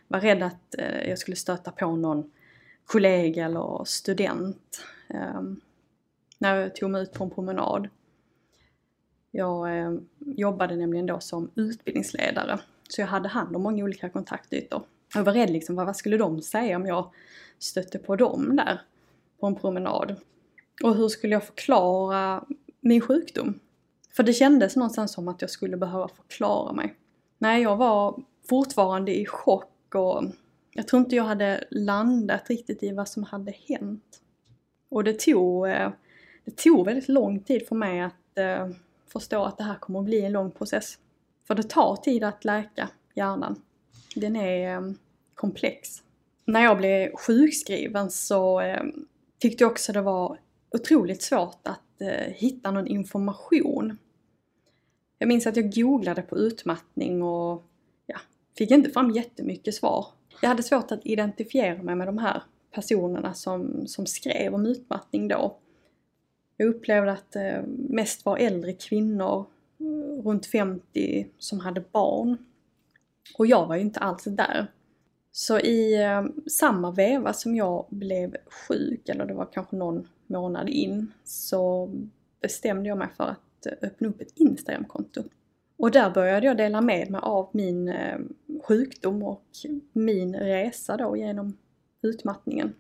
Var 0.08 0.20
rädd 0.20 0.42
att 0.42 0.74
eh, 0.78 1.08
jag 1.08 1.18
skulle 1.18 1.36
stöta 1.36 1.70
på 1.70 1.96
någon 1.96 2.30
kollega 2.84 3.44
eller 3.44 3.84
student 3.84 4.84
Eh, 5.08 5.42
när 6.38 6.56
jag 6.56 6.74
tog 6.74 6.90
mig 6.90 7.02
ut 7.02 7.12
på 7.12 7.24
en 7.24 7.30
promenad. 7.30 7.88
Jag 9.30 9.78
eh, 9.78 9.92
jobbade 10.18 10.76
nämligen 10.76 11.06
då 11.06 11.20
som 11.20 11.50
utbildningsledare 11.54 12.60
så 12.88 13.00
jag 13.00 13.08
hade 13.08 13.28
hand 13.28 13.56
om 13.56 13.62
många 13.62 13.84
olika 13.84 14.08
kontaktytor. 14.08 14.82
Jag 15.14 15.24
var 15.24 15.32
rädd 15.32 15.50
liksom, 15.50 15.76
vad 15.76 15.96
skulle 15.96 16.16
de 16.16 16.42
säga 16.42 16.76
om 16.76 16.86
jag 16.86 17.12
stötte 17.58 17.98
på 17.98 18.16
dem 18.16 18.56
där 18.56 18.80
på 19.40 19.46
en 19.46 19.54
promenad? 19.54 20.16
Och 20.84 20.96
hur 20.96 21.08
skulle 21.08 21.32
jag 21.32 21.44
förklara 21.44 22.44
min 22.80 23.00
sjukdom? 23.00 23.60
För 24.12 24.22
det 24.22 24.32
kändes 24.32 24.76
någonstans 24.76 25.12
som 25.12 25.28
att 25.28 25.40
jag 25.40 25.50
skulle 25.50 25.76
behöva 25.76 26.08
förklara 26.08 26.72
mig. 26.72 26.94
Nej, 27.38 27.62
jag 27.62 27.76
var 27.76 28.22
fortfarande 28.48 29.18
i 29.18 29.26
chock 29.26 29.94
och 29.94 30.24
jag 30.72 30.88
tror 30.88 31.00
inte 31.00 31.16
jag 31.16 31.24
hade 31.24 31.64
landat 31.70 32.50
riktigt 32.50 32.82
i 32.82 32.92
vad 32.92 33.08
som 33.08 33.22
hade 33.22 33.54
hänt. 33.68 34.20
Och 34.90 35.04
det 35.04 35.20
tog, 35.20 35.68
eh, 35.68 35.90
det 36.44 36.56
tog 36.56 36.86
väldigt 36.86 37.08
lång 37.08 37.40
tid 37.40 37.68
för 37.68 37.74
mig 37.74 38.00
att 38.00 38.38
eh, 38.38 38.68
förstå 39.12 39.44
att 39.44 39.58
det 39.58 39.64
här 39.64 39.74
kommer 39.74 39.98
att 39.98 40.04
bli 40.04 40.24
en 40.24 40.32
lång 40.32 40.50
process. 40.50 40.98
För 41.46 41.54
det 41.54 41.62
tar 41.62 41.96
tid 41.96 42.24
att 42.24 42.44
läka 42.44 42.88
hjärnan. 43.14 43.62
Den 44.14 44.36
är 44.36 44.74
eh, 44.74 44.92
komplex. 45.34 46.02
När 46.44 46.64
jag 46.64 46.78
blev 46.78 47.16
sjukskriven 47.16 48.10
så 48.10 48.62
tyckte 49.38 49.64
jag 49.64 49.70
också 49.70 49.92
det 49.92 50.02
var 50.02 50.38
otroligt 50.70 51.22
svårt 51.22 51.66
att 51.66 52.08
hitta 52.34 52.70
någon 52.70 52.86
information. 52.86 53.98
Jag 55.18 55.28
minns 55.28 55.46
att 55.46 55.56
jag 55.56 55.74
googlade 55.74 56.22
på 56.22 56.38
utmattning 56.38 57.22
och 57.22 57.64
ja, 58.06 58.18
fick 58.58 58.70
inte 58.70 58.90
fram 58.90 59.10
jättemycket 59.10 59.74
svar 59.74 60.06
jag 60.40 60.48
hade 60.48 60.62
svårt 60.62 60.92
att 60.92 61.06
identifiera 61.06 61.82
mig 61.82 61.94
med 61.94 62.08
de 62.08 62.18
här 62.18 62.42
personerna 62.74 63.34
som, 63.34 63.86
som 63.86 64.06
skrev 64.06 64.54
om 64.54 64.66
utmattning 64.66 65.28
då. 65.28 65.56
Jag 66.56 66.68
upplevde 66.68 67.12
att 67.12 67.32
det 67.32 67.64
mest 67.88 68.24
var 68.24 68.36
äldre 68.36 68.72
kvinnor 68.72 69.46
eh, 69.78 70.22
runt 70.24 70.46
50 70.46 71.28
som 71.38 71.60
hade 71.60 71.84
barn. 71.92 72.36
Och 73.38 73.46
jag 73.46 73.66
var 73.66 73.76
ju 73.76 73.80
inte 73.80 74.00
alls 74.00 74.24
där. 74.24 74.66
Så 75.32 75.58
i 75.58 76.02
eh, 76.02 76.24
samma 76.50 76.90
veva 76.90 77.32
som 77.32 77.56
jag 77.56 77.86
blev 77.90 78.36
sjuk, 78.68 79.08
eller 79.08 79.26
det 79.26 79.34
var 79.34 79.48
kanske 79.52 79.76
någon 79.76 80.08
månad 80.26 80.68
in, 80.68 81.12
så 81.24 81.90
bestämde 82.40 82.88
jag 82.88 82.98
mig 82.98 83.08
för 83.16 83.24
att 83.24 83.40
öppna 83.66 84.08
upp 84.08 84.20
ett 84.20 84.32
Instagramkonto. 84.34 85.22
Och 85.76 85.90
där 85.90 86.10
började 86.10 86.46
jag 86.46 86.56
dela 86.56 86.80
med 86.80 87.10
mig 87.10 87.20
av 87.24 87.50
min 87.52 87.88
eh, 87.88 88.18
sjukdom 88.62 89.22
och 89.22 89.46
min 89.92 90.36
resa 90.36 90.96
då 90.96 91.16
genom 91.16 91.56
utmattningen. 92.02 92.72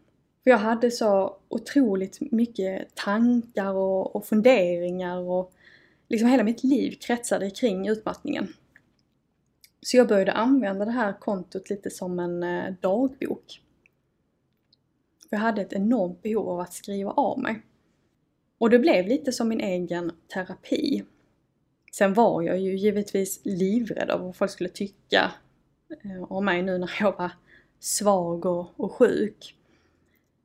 För 0.44 0.50
jag 0.50 0.58
hade 0.58 0.90
så 0.90 1.36
otroligt 1.48 2.32
mycket 2.32 2.94
tankar 2.94 3.74
och, 3.74 4.16
och 4.16 4.26
funderingar 4.26 5.18
och 5.18 5.52
liksom 6.08 6.28
hela 6.28 6.44
mitt 6.44 6.64
liv 6.64 6.96
kretsade 7.00 7.50
kring 7.50 7.88
utmattningen. 7.88 8.48
Så 9.80 9.96
jag 9.96 10.08
började 10.08 10.32
använda 10.32 10.84
det 10.84 10.90
här 10.90 11.12
kontot 11.20 11.70
lite 11.70 11.90
som 11.90 12.18
en 12.18 12.42
eh, 12.42 12.74
dagbok. 12.80 13.62
Jag 15.30 15.38
hade 15.38 15.62
ett 15.62 15.72
enormt 15.72 16.22
behov 16.22 16.48
av 16.48 16.60
att 16.60 16.72
skriva 16.72 17.10
av 17.10 17.38
mig. 17.38 17.62
Och 18.58 18.70
det 18.70 18.78
blev 18.78 19.06
lite 19.06 19.32
som 19.32 19.48
min 19.48 19.60
egen 19.60 20.12
terapi. 20.34 21.04
Sen 21.92 22.14
var 22.14 22.42
jag 22.42 22.58
ju 22.58 22.76
givetvis 22.76 23.40
livrädd 23.44 24.10
av 24.10 24.20
vad 24.20 24.36
folk 24.36 24.50
skulle 24.50 24.68
tycka 24.68 25.32
eh, 26.04 26.22
om 26.32 26.44
mig 26.44 26.62
nu 26.62 26.78
när 26.78 26.90
jag 27.00 27.18
var 27.18 27.30
svag 27.80 28.46
och, 28.46 28.80
och 28.80 28.92
sjuk. 28.92 29.54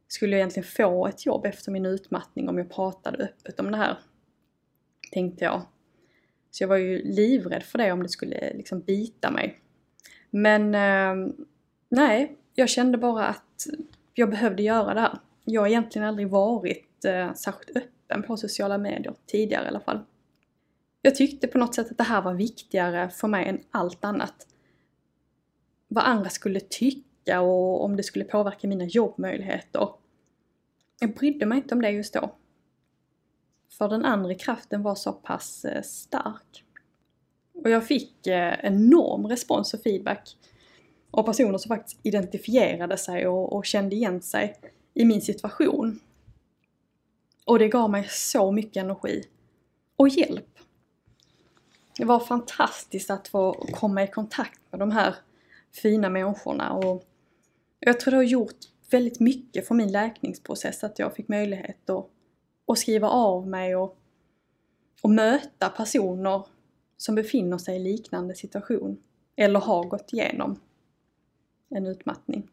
Skulle 0.07 0.31
jag 0.31 0.39
egentligen 0.39 0.69
få 0.69 1.07
ett 1.07 1.25
jobb 1.25 1.45
efter 1.45 1.71
min 1.71 1.85
utmattning 1.85 2.49
om 2.49 2.57
jag 2.57 2.71
pratade 2.71 3.23
öppet 3.23 3.59
om 3.59 3.71
det 3.71 3.77
här? 3.77 3.97
Tänkte 5.11 5.45
jag. 5.45 5.61
Så 6.51 6.63
jag 6.63 6.67
var 6.67 6.77
ju 6.77 7.03
livrädd 7.03 7.63
för 7.63 7.77
det 7.77 7.91
om 7.91 8.03
det 8.03 8.09
skulle 8.09 8.53
liksom 8.53 8.79
bita 8.81 9.31
mig. 9.31 9.59
Men 10.29 10.75
eh, 10.75 11.33
nej, 11.89 12.37
jag 12.53 12.69
kände 12.69 12.97
bara 12.97 13.27
att 13.27 13.67
jag 14.13 14.29
behövde 14.29 14.63
göra 14.63 14.93
det 14.93 15.01
här. 15.01 15.19
Jag 15.45 15.61
har 15.61 15.67
egentligen 15.67 16.07
aldrig 16.07 16.29
varit 16.29 17.05
eh, 17.05 17.33
särskilt 17.33 17.77
öppen 17.77 17.92
på 18.21 18.37
sociala 18.37 18.77
medier 18.77 19.13
tidigare 19.25 19.65
i 19.65 19.67
alla 19.67 19.79
fall. 19.79 19.99
Jag 21.01 21.15
tyckte 21.15 21.47
på 21.47 21.57
något 21.57 21.75
sätt 21.75 21.91
att 21.91 21.97
det 21.97 22.03
här 22.03 22.21
var 22.21 22.33
viktigare 22.33 23.09
för 23.09 23.27
mig 23.27 23.47
än 23.47 23.61
allt 23.71 24.05
annat. 24.05 24.47
Vad 25.87 26.03
andra 26.03 26.29
skulle 26.29 26.59
tycka 26.59 27.41
och 27.41 27.83
om 27.83 27.95
det 27.95 28.03
skulle 28.03 28.25
påverka 28.25 28.67
mina 28.67 28.85
jobbmöjligheter. 28.85 29.89
Jag 30.99 31.15
brydde 31.15 31.45
mig 31.45 31.57
inte 31.57 31.75
om 31.75 31.81
det 31.81 31.89
just 31.89 32.13
då. 32.13 32.35
För 33.77 33.89
den 33.89 34.05
andra 34.05 34.35
kraften 34.35 34.83
var 34.83 34.95
så 34.95 35.11
pass 35.11 35.65
eh, 35.65 35.81
stark. 35.81 36.63
Och 37.53 37.69
jag 37.69 37.87
fick 37.87 38.27
eh, 38.27 38.55
enorm 38.63 39.27
respons 39.27 39.73
och 39.73 39.81
feedback 39.83 40.37
av 41.11 41.23
personer 41.23 41.57
som 41.57 41.69
faktiskt 41.69 41.99
identifierade 42.03 42.97
sig 42.97 43.27
och, 43.27 43.53
och 43.53 43.65
kände 43.65 43.95
igen 43.95 44.21
sig 44.21 44.55
i 44.93 45.05
min 45.05 45.21
situation. 45.21 45.99
Och 47.45 47.59
det 47.59 47.67
gav 47.67 47.89
mig 47.89 48.07
så 48.09 48.51
mycket 48.51 48.83
energi 48.83 49.23
och 49.95 50.09
hjälp. 50.09 50.59
Det 51.97 52.05
var 52.05 52.19
fantastiskt 52.19 53.09
att 53.09 53.27
få 53.27 53.53
komma 53.53 54.03
i 54.03 54.07
kontakt 54.07 54.59
med 54.71 54.79
de 54.79 54.91
här 54.91 55.15
fina 55.71 56.09
människorna 56.09 56.73
och 56.73 57.03
jag 57.79 57.99
tror 57.99 58.11
det 58.11 58.17
har 58.17 58.23
gjort 58.23 58.57
väldigt 58.91 59.19
mycket 59.19 59.67
för 59.67 59.75
min 59.75 59.91
läkningsprocess 59.91 60.83
att 60.83 60.99
jag 60.99 61.15
fick 61.15 61.27
möjlighet 61.27 61.89
att, 61.89 62.09
att 62.67 62.79
skriva 62.79 63.09
av 63.09 63.47
mig 63.47 63.75
och, 63.75 63.97
och 65.01 65.09
möta 65.09 65.69
personer 65.69 66.45
som 66.97 67.15
befinner 67.15 67.57
sig 67.57 67.75
i 67.75 67.79
liknande 67.79 68.35
situation 68.35 68.97
eller 69.35 69.59
har 69.59 69.83
gått 69.83 70.13
igenom 70.13 70.59
en 71.69 71.85
utmattning. 71.85 72.49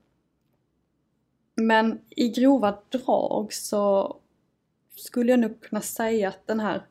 Men 1.55 2.01
i 2.11 2.29
grova 2.29 2.79
drag 2.89 3.53
så 3.53 4.17
skulle 5.01 5.31
jag 5.31 5.41
nog 5.41 5.63
kunna 5.63 5.81
säga 5.81 6.29
att 6.29 6.47
den 6.47 6.61
här 6.61 6.87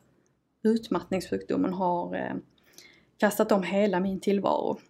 utmattningssjukdomen 0.62 1.72
har 1.72 2.14
eh, 2.14 2.34
kastat 3.18 3.52
om 3.52 3.62
hela 3.62 4.00
min 4.00 4.20
tillvaro. 4.20 4.80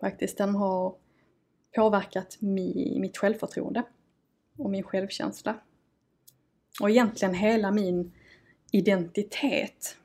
Faktiskt, 0.00 0.38
den 0.38 0.54
har 0.54 0.94
påverkat 1.74 2.36
mi, 2.40 2.96
mitt 3.00 3.16
självförtroende 3.16 3.82
och 4.58 4.70
min 4.70 4.82
självkänsla. 4.82 5.60
Och 6.80 6.90
egentligen 6.90 7.34
hela 7.34 7.70
min 7.70 8.12
identitet. 8.72 9.96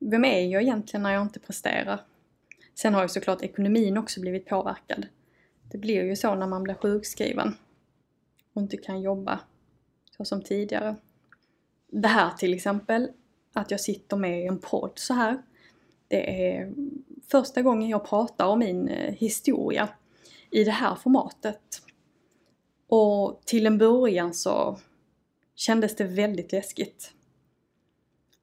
Vem 0.00 0.24
är 0.24 0.46
jag 0.46 0.62
egentligen 0.62 1.02
när 1.02 1.14
jag 1.14 1.22
inte 1.22 1.40
presterar? 1.40 2.00
Sen 2.74 2.94
har 2.94 3.02
ju 3.02 3.08
såklart 3.08 3.42
ekonomin 3.42 3.98
också 3.98 4.20
blivit 4.20 4.46
påverkad. 4.46 5.06
Det 5.70 5.78
blir 5.78 6.04
ju 6.04 6.16
så 6.16 6.34
när 6.34 6.46
man 6.46 6.62
blir 6.62 6.74
sjukskriven 6.74 7.54
och 8.52 8.62
inte 8.62 8.76
kan 8.76 9.00
jobba 9.00 9.40
så 10.16 10.24
som 10.24 10.42
tidigare. 10.42 10.96
Det 11.90 12.08
här 12.08 12.30
till 12.30 12.54
exempel, 12.54 13.08
att 13.52 13.70
jag 13.70 13.80
sitter 13.80 14.16
med 14.16 14.42
i 14.42 14.46
en 14.46 14.58
podd 14.58 14.92
så 14.94 15.14
här. 15.14 15.42
Det 16.08 16.50
är 16.50 16.72
första 17.30 17.62
gången 17.62 17.88
jag 17.88 18.08
pratar 18.08 18.46
om 18.46 18.58
min 18.58 18.88
eh, 18.88 19.14
historia 19.14 19.88
i 20.50 20.64
det 20.64 20.70
här 20.70 20.94
formatet. 20.94 21.82
Och 22.88 23.40
till 23.44 23.66
en 23.66 23.78
början 23.78 24.34
så 24.34 24.78
kändes 25.54 25.96
det 25.96 26.04
väldigt 26.04 26.52
läskigt. 26.52 27.12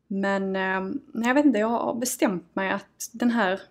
Men 0.07 0.55
eh, 0.55 0.95
jag 1.13 1.33
vet 1.33 1.45
inte, 1.45 1.59
jag 1.59 1.67
har 1.67 1.95
bestämt 1.95 2.55
mig 2.55 2.71
att 2.71 3.09
den 3.13 3.31
här 3.31 3.61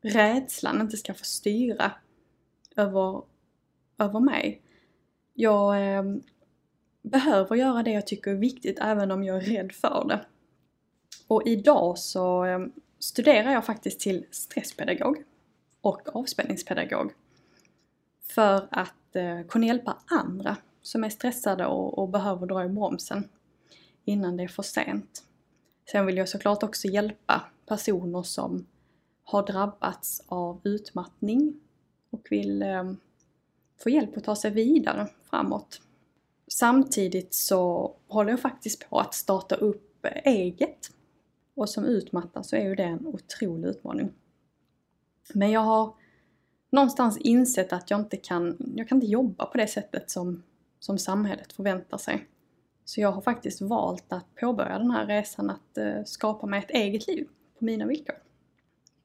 rädslan 0.00 0.80
inte 0.80 0.96
ska 0.96 1.14
få 1.14 1.24
styra 1.24 1.92
över, 2.76 3.22
över 3.98 4.20
mig. 4.20 4.62
Jag 5.34 5.96
eh, 5.96 6.04
behöver 7.02 7.56
göra 7.56 7.82
det 7.82 7.90
jag 7.90 8.06
tycker 8.06 8.30
är 8.30 8.34
viktigt 8.34 8.78
även 8.80 9.10
om 9.10 9.24
jag 9.24 9.36
är 9.36 9.40
rädd 9.40 9.72
för 9.72 10.04
det. 10.08 10.26
Och 11.26 11.42
idag 11.46 11.98
så 11.98 12.44
eh, 12.44 12.58
studerar 12.98 13.52
jag 13.52 13.66
faktiskt 13.66 14.00
till 14.00 14.26
stresspedagog 14.30 15.24
och 15.80 16.16
avspänningspedagog. 16.16 17.12
För 18.22 18.68
att 18.70 19.16
eh, 19.16 19.42
kunna 19.48 19.66
hjälpa 19.66 19.96
andra 20.06 20.56
som 20.82 21.04
är 21.04 21.10
stressade 21.10 21.66
och, 21.66 22.08
behöver 22.08 22.46
dra 22.46 22.64
i 22.64 22.68
bromsen 22.68 23.28
innan 24.04 24.36
det 24.36 24.42
är 24.42 24.48
för 24.48 24.62
sent. 24.62 25.24
Sen 25.90 26.06
vill 26.06 26.16
jag 26.16 26.28
såklart 26.28 26.62
också 26.62 26.88
hjälpa 26.88 27.44
personer 27.66 28.22
som 28.22 28.66
har 29.24 29.46
drabbats 29.46 30.22
av 30.26 30.60
utmattning 30.64 31.60
och 32.10 32.26
vill 32.30 32.62
eh, 32.62 32.92
få 33.82 33.90
hjälp 33.90 34.16
att 34.16 34.24
ta 34.24 34.36
sig 34.36 34.50
vidare 34.50 35.08
framåt. 35.30 35.80
Samtidigt 36.48 37.34
så 37.34 37.94
håller 38.08 38.30
jag 38.30 38.40
faktiskt 38.40 38.90
på 38.90 39.00
att 39.00 39.14
starta 39.14 39.54
upp 39.54 40.06
eget. 40.24 40.90
Och 41.54 41.68
som 41.68 41.84
utmattad 41.84 42.46
så 42.46 42.56
är 42.56 42.64
ju 42.64 42.74
det 42.74 42.82
en 42.82 43.06
otrolig 43.06 43.68
utmaning. 43.68 44.12
Men 45.34 45.50
jag 45.50 45.60
har 45.60 45.94
någonstans 46.70 47.18
insett 47.18 47.72
att 47.72 47.90
jag 47.90 48.00
inte 48.00 48.16
kan, 48.16 48.56
jag 48.76 48.88
kan 48.88 48.96
inte 48.96 49.06
jobba 49.06 49.46
på 49.46 49.58
det 49.58 49.66
sättet 49.66 50.10
som, 50.10 50.42
som 50.80 50.98
samhället 50.98 51.52
förväntar 51.52 51.98
sig. 51.98 52.26
Så 52.84 53.00
jag 53.00 53.12
har 53.12 53.22
faktiskt 53.22 53.60
valt 53.60 54.12
att 54.12 54.34
påbörja 54.34 54.78
den 54.78 54.90
här 54.90 55.06
resan 55.06 55.50
att 55.50 55.78
eh, 55.78 56.04
skapa 56.04 56.46
mig 56.46 56.58
ett 56.58 56.70
eget 56.70 57.06
liv 57.06 57.28
på 57.58 57.64
mina 57.64 57.86
villkor. 57.86 58.16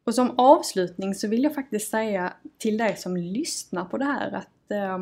Och 0.04 0.16
som 0.16 0.40
avslutning 0.40 1.16
så 1.16 1.28
vill 1.28 1.44
jag 1.44 1.56
faktiskt 1.56 1.92
säga 1.92 2.34
till 2.58 2.78
dig 2.78 2.98
som 2.98 3.18
lyssnar 3.18 3.86
på 3.86 3.98
det 3.98 4.06
här 4.06 4.32
att 4.32 4.72
eh, 4.72 4.98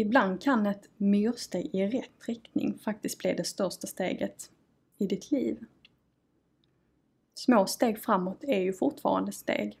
ibland 0.00 0.42
kan 0.42 0.66
ett 0.66 0.88
myrsteg 0.96 1.74
i 1.74 1.86
rätt 1.86 2.26
riktning 2.26 2.78
faktiskt 2.78 3.18
bli 3.18 3.34
det 3.34 3.44
största 3.44 3.86
steget 3.86 4.50
i 4.98 5.06
ditt 5.06 5.30
liv. 5.30 5.64
Små 7.34 7.66
steg 7.66 8.02
framåt 8.02 8.44
är 8.44 8.60
ju 8.60 8.72
fortfarande 8.72 9.32
steg. 9.32 9.78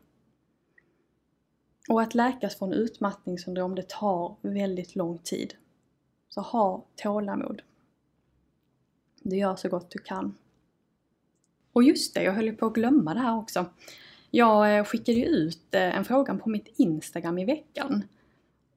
Och 1.88 2.02
att 2.02 2.14
läkas 2.14 2.56
från 2.58 2.72
utmattningssyndrom 2.72 3.74
det 3.74 3.88
tar 3.88 4.36
väldigt 4.42 4.96
lång 4.96 5.18
tid. 5.18 5.54
Så 6.28 6.40
ha 6.40 6.84
tålamod. 6.96 7.62
Du 9.22 9.36
gör 9.36 9.56
så 9.56 9.68
gott 9.68 9.90
du 9.90 9.98
kan. 9.98 10.34
Och 11.72 11.82
just 11.82 12.14
det, 12.14 12.22
jag 12.22 12.32
höll 12.32 12.46
ju 12.46 12.56
på 12.56 12.66
att 12.66 12.74
glömma 12.74 13.14
det 13.14 13.20
här 13.20 13.36
också. 13.36 13.66
Jag 14.30 14.78
eh, 14.78 14.84
skickade 14.84 15.18
ju 15.18 15.24
ut 15.24 15.74
eh, 15.74 15.96
en 15.96 16.04
fråga 16.04 16.34
på 16.34 16.48
mitt 16.50 16.68
Instagram 16.76 17.38
i 17.38 17.44
veckan 17.44 18.04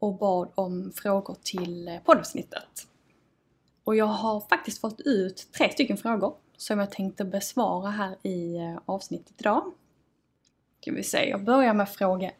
och 0.01 0.17
bad 0.17 0.51
om 0.55 0.91
frågor 0.95 1.37
till 1.43 1.87
eh, 1.87 1.99
poddavsnittet. 1.99 2.87
Och 3.83 3.95
jag 3.95 4.05
har 4.05 4.39
faktiskt 4.39 4.81
fått 4.81 5.01
ut 5.01 5.47
tre 5.57 5.71
stycken 5.71 5.97
frågor 5.97 6.35
som 6.57 6.79
jag 6.79 6.91
tänkte 6.91 7.25
besvara 7.25 7.89
här 7.89 8.15
i 8.23 8.57
eh, 8.57 8.79
avsnittet 8.85 9.33
idag. 9.37 9.71
Ska 10.81 10.91
vi 10.91 11.03
se, 11.03 11.29
jag 11.29 11.43
börjar 11.43 11.73
med 11.73 11.89
fråga 11.89 12.29
1. 12.29 12.35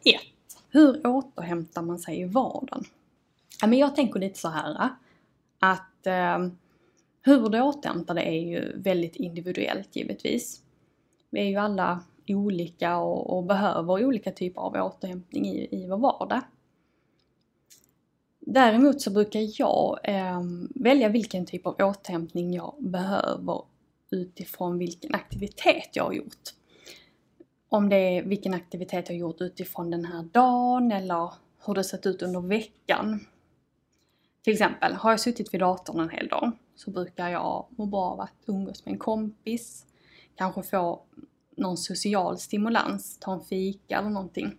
Hur 0.68 1.06
återhämtar 1.06 1.82
man 1.82 1.98
sig 1.98 2.20
i 2.20 2.24
vardagen? 2.24 2.84
Ja, 3.60 3.66
men 3.66 3.78
jag 3.78 3.96
tänker 3.96 4.20
lite 4.20 4.38
så 4.38 4.48
här 4.48 4.70
eh, 4.70 4.88
att 5.58 6.06
eh, 6.06 6.48
hur 7.22 7.48
du 7.48 7.60
återhämtar 7.60 8.14
dig 8.14 8.26
är 8.26 8.50
ju 8.50 8.80
väldigt 8.80 9.16
individuellt 9.16 9.96
givetvis. 9.96 10.62
Vi 11.30 11.40
är 11.40 11.44
ju 11.44 11.56
alla 11.56 12.00
olika 12.28 12.96
och, 12.96 13.36
och 13.36 13.44
behöver 13.44 14.04
olika 14.04 14.32
typer 14.32 14.60
av 14.60 14.74
återhämtning 14.74 15.46
i, 15.46 15.68
i 15.70 15.86
vår 15.86 15.96
vardag. 15.96 16.40
Däremot 18.46 19.00
så 19.00 19.10
brukar 19.10 19.60
jag 19.60 19.98
eh, 20.04 20.40
välja 20.74 21.08
vilken 21.08 21.46
typ 21.46 21.66
av 21.66 21.74
återhämtning 21.78 22.54
jag 22.54 22.74
behöver 22.78 23.62
utifrån 24.10 24.78
vilken 24.78 25.14
aktivitet 25.14 25.88
jag 25.92 26.04
har 26.04 26.12
gjort. 26.12 26.50
Om 27.68 27.88
det 27.88 27.96
är 27.96 28.22
vilken 28.22 28.54
aktivitet 28.54 29.08
jag 29.08 29.14
har 29.14 29.20
gjort 29.20 29.40
utifrån 29.40 29.90
den 29.90 30.04
här 30.04 30.22
dagen 30.22 30.92
eller 30.92 31.32
hur 31.66 31.74
det 31.74 31.84
sett 31.84 32.06
ut 32.06 32.22
under 32.22 32.40
veckan. 32.40 33.26
Till 34.42 34.52
exempel, 34.52 34.92
har 34.92 35.10
jag 35.10 35.20
suttit 35.20 35.54
vid 35.54 35.60
datorn 35.60 36.00
en 36.00 36.10
hel 36.10 36.28
dag 36.28 36.52
så 36.74 36.90
brukar 36.90 37.28
jag 37.28 37.66
må 37.70 37.86
bra 37.86 38.04
av 38.04 38.20
att 38.20 38.34
umgås 38.46 38.84
med 38.84 38.92
en 38.92 38.98
kompis, 38.98 39.86
kanske 40.36 40.62
få 40.62 41.02
någon 41.56 41.76
social 41.76 42.38
stimulans, 42.38 43.18
ta 43.20 43.32
en 43.32 43.40
fika 43.40 43.98
eller 43.98 44.10
någonting. 44.10 44.58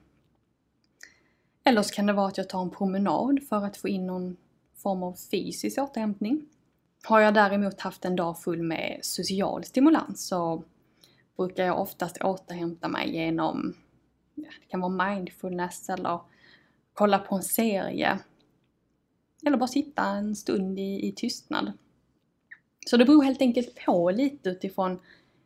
Eller 1.64 1.82
så 1.82 1.94
kan 1.94 2.06
det 2.06 2.14
vara 2.14 2.28
att 2.28 2.38
jag 2.38 2.50
tar 2.50 2.62
en 2.62 2.70
promenad 2.70 3.40
för 3.50 3.66
att 3.66 3.78
få 3.78 3.88
in 3.88 4.08
någon 4.08 4.38
form 4.76 5.04
av 5.04 5.14
fysisk 5.32 5.78
återhämtning. 5.78 6.46
Har 7.04 7.20
jag 7.20 7.34
däremot 7.34 7.82
haft 7.82 8.06
en 8.06 8.16
dag 8.16 8.40
full 8.40 8.62
med 8.62 9.00
social 9.02 9.64
stimulans 9.64 10.28
så 10.28 10.64
brukar 11.38 11.66
jag 11.66 11.82
oftast 11.82 12.22
återhämta 12.22 12.88
mig 12.88 13.16
genom, 13.16 13.76
ja, 14.36 14.50
det 14.62 14.68
kan 14.68 14.80
vara 14.80 15.10
mindfulness 15.10 15.90
eller 15.90 16.20
kolla 16.94 17.20
på 17.20 17.36
en 17.36 17.44
serie. 17.44 18.20
Eller 19.46 19.58
bara 19.58 19.68
sitta 19.68 20.04
en 20.04 20.36
stund 20.36 20.80
i, 20.80 21.08
i 21.08 21.12
tystnad. 21.12 21.72
Så 22.86 22.98
det 22.98 23.06
beror 23.06 23.24
helt 23.24 23.42
enkelt 23.42 23.86
på 23.86 24.12
lite 24.12 24.50
utifrån 24.50 25.00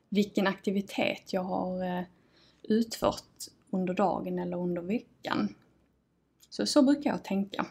vilken 0.10 0.48
aktivitet 0.48 1.34
jag 1.34 1.44
har 1.44 1.84
eh, 1.84 2.04
utfört 2.64 3.48
under 3.70 3.94
dagen 3.94 4.40
eller 4.40 4.58
under 4.58 4.82
veckan. 4.82 5.56
Så, 6.50 6.66
så 6.66 6.82
brukar 6.82 7.10
jag 7.10 7.24
tänka. 7.24 7.66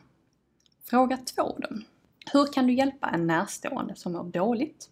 Fråga 0.85 1.17
två 1.17 1.59
då. 1.59 1.69
Hur 2.33 2.53
kan 2.53 2.67
du 2.67 2.73
hjälpa 2.73 3.09
en 3.09 3.27
närstående 3.27 3.95
som 3.95 4.13
mår 4.13 4.25
dåligt? 4.25 4.91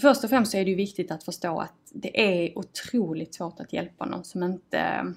Först 0.00 0.24
och 0.24 0.30
främst 0.30 0.50
så 0.50 0.56
är 0.56 0.64
det 0.64 0.70
ju 0.70 0.76
viktigt 0.76 1.10
att 1.10 1.24
förstå 1.24 1.58
att 1.58 1.74
det 1.92 2.20
är 2.20 2.58
otroligt 2.58 3.34
svårt 3.34 3.60
att 3.60 3.72
hjälpa 3.72 4.06
någon 4.06 4.24
som 4.24 4.42
inte 4.42 5.14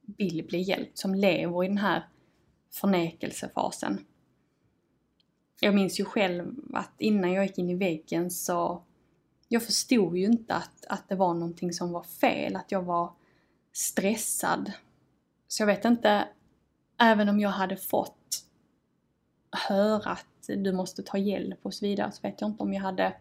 vill 0.00 0.46
bli 0.46 0.60
hjälpt, 0.60 0.98
som 0.98 1.14
lever 1.14 1.64
i 1.64 1.68
den 1.68 1.78
här 1.78 2.08
förnekelsefasen. 2.70 4.04
Jag 5.60 5.74
minns 5.74 6.00
ju 6.00 6.04
själv 6.04 6.54
att 6.72 6.92
innan 6.98 7.32
jag 7.32 7.46
gick 7.46 7.58
in 7.58 7.70
i 7.70 7.74
väggen 7.74 8.30
så 8.30 8.82
jag 9.48 9.62
förstod 9.62 10.16
ju 10.16 10.24
inte 10.24 10.54
att, 10.54 10.86
att 10.88 11.08
det 11.08 11.14
var 11.14 11.34
någonting 11.34 11.72
som 11.72 11.92
var 11.92 12.02
fel, 12.02 12.56
att 12.56 12.72
jag 12.72 12.82
var 12.82 13.12
stressad. 13.72 14.72
Så 15.48 15.62
jag 15.62 15.66
vet 15.66 15.84
inte, 15.84 16.28
även 16.98 17.28
om 17.28 17.40
jag 17.40 17.50
hade 17.50 17.76
fått 17.76 18.44
höra 19.68 20.10
att 20.10 20.26
du 20.46 20.72
måste 20.72 21.02
ta 21.02 21.18
hjälp 21.18 21.58
och 21.62 21.74
så 21.74 21.86
vidare, 21.86 22.12
så 22.12 22.22
vet 22.22 22.40
jag 22.40 22.50
inte 22.50 22.62
om 22.62 22.72
jag 22.72 22.82
hade 22.82 23.16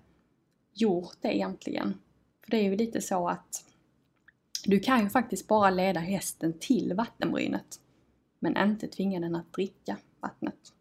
gjort 0.74 1.18
det 1.22 1.36
egentligen. 1.36 2.00
För 2.44 2.52
det 2.52 2.58
är 2.58 2.64
ju 2.64 2.76
lite 2.76 3.02
så 3.02 3.30
att 3.30 3.66
du 4.66 4.80
kan 4.80 5.04
ju 5.04 5.10
faktiskt 5.10 5.48
bara 5.48 5.70
leda 5.70 6.00
hästen 6.00 6.54
till 6.60 6.94
vattenbrynet, 6.94 7.80
men 8.40 8.58
inte 8.58 8.88
tvinga 8.88 9.20
den 9.20 9.36
att 9.36 9.54
dricka 9.54 9.98
vattnet. 10.20 10.74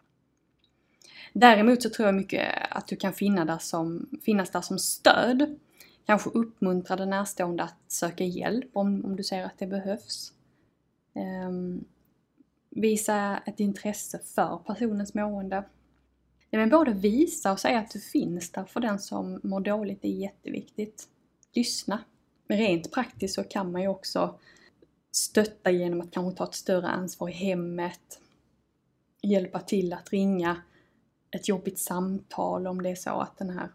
Däremot 1.33 1.83
så 1.83 1.91
tror 1.91 2.09
jag 2.09 2.15
mycket 2.15 2.49
att 2.71 2.87
du 2.87 2.97
kan 2.97 3.13
finna 3.13 3.45
där 3.45 3.59
som, 3.59 4.09
finnas 4.23 4.51
där 4.51 4.61
som 4.61 4.79
stöd. 4.79 5.59
Kanske 6.07 6.31
uppmuntra 6.31 6.97
den 6.97 7.11
närstående 7.11 7.63
att 7.63 7.77
söka 7.89 8.25
hjälp 8.25 8.71
om, 8.73 9.05
om 9.05 9.17
du 9.17 9.23
ser 9.23 9.45
att 9.45 9.59
det 9.59 9.67
behövs. 9.67 10.33
Um, 11.15 11.85
visa 12.75 13.43
ett 13.47 13.61
intresse 13.61 14.19
för 14.19 14.61
personens 14.67 15.15
mående. 15.15 15.65
Ja, 16.51 16.59
men 16.59 16.71
både 16.71 16.93
visa 16.93 17.53
och 17.53 17.61
säga 17.61 17.79
att 17.79 17.91
du 17.91 18.01
finns 18.01 18.53
där 18.53 18.65
för 18.65 18.81
den 18.81 18.99
som 18.99 19.41
mår 19.43 19.61
dåligt 19.61 20.05
är 20.05 20.09
jätteviktigt. 20.09 21.09
Lyssna. 21.55 22.05
Men 22.49 22.59
rent 22.59 22.93
praktiskt 22.93 23.35
så 23.35 23.45
kan 23.45 23.73
man 23.73 23.83
ju 23.83 23.89
också 23.89 24.39
stötta 25.11 25.71
genom 25.71 26.01
att 26.01 26.11
kanske 26.11 26.39
ta 26.39 26.45
ett 26.45 26.55
större 26.55 26.89
ansvar 26.89 27.29
i 27.29 27.33
hemmet. 27.33 28.21
Hjälpa 29.23 29.61
till 29.61 29.93
att 29.93 30.11
ringa 30.11 30.63
ett 31.31 31.49
jobbigt 31.49 31.79
samtal 31.79 32.67
om 32.67 32.83
det 32.83 32.91
är 32.91 32.95
så 32.95 33.11
att 33.11 33.39
den 33.39 33.51
här 33.51 33.69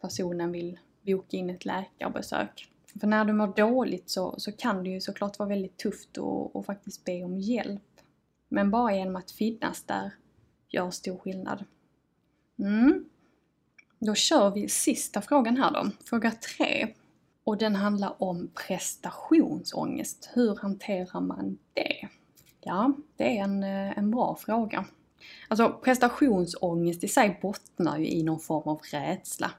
personen 0.00 0.52
vill 0.52 0.78
boka 1.02 1.36
in 1.36 1.50
ett 1.50 1.64
läkarbesök. 1.64 2.68
För 3.00 3.06
när 3.06 3.24
du 3.24 3.32
mår 3.32 3.56
dåligt 3.56 4.10
så, 4.10 4.34
så 4.38 4.52
kan 4.52 4.84
det 4.84 4.90
ju 4.90 5.00
såklart 5.00 5.38
vara 5.38 5.48
väldigt 5.48 5.76
tufft 5.76 6.18
att, 6.18 6.56
att 6.56 6.66
faktiskt 6.66 7.04
be 7.04 7.24
om 7.24 7.38
hjälp. 7.38 7.82
Men 8.48 8.70
bara 8.70 8.96
genom 8.96 9.16
att 9.16 9.30
finnas 9.30 9.82
där 9.82 10.10
gör 10.68 10.90
stor 10.90 11.18
skillnad. 11.18 11.64
Mm. 12.58 13.04
Då 13.98 14.14
kör 14.14 14.50
vi 14.50 14.68
sista 14.68 15.22
frågan 15.22 15.56
här 15.56 15.70
då, 15.70 15.90
fråga 16.04 16.30
tre. 16.30 16.94
Och 17.44 17.58
den 17.58 17.76
handlar 17.76 18.22
om 18.22 18.50
prestationsångest. 18.66 20.30
Hur 20.34 20.56
hanterar 20.56 21.20
man 21.20 21.58
det? 21.74 22.08
Ja, 22.60 22.92
det 23.16 23.38
är 23.38 23.42
en, 23.44 23.62
eh, 23.62 23.98
en 23.98 24.10
bra 24.10 24.36
fråga. 24.36 24.84
Alltså 25.48 25.80
prestationsångest 25.84 27.04
i 27.04 27.08
sig 27.08 27.38
bottnar 27.42 27.98
ju 27.98 28.08
i 28.08 28.22
någon 28.22 28.40
form 28.40 28.68
av 28.68 28.80
rädsla. 28.92 29.50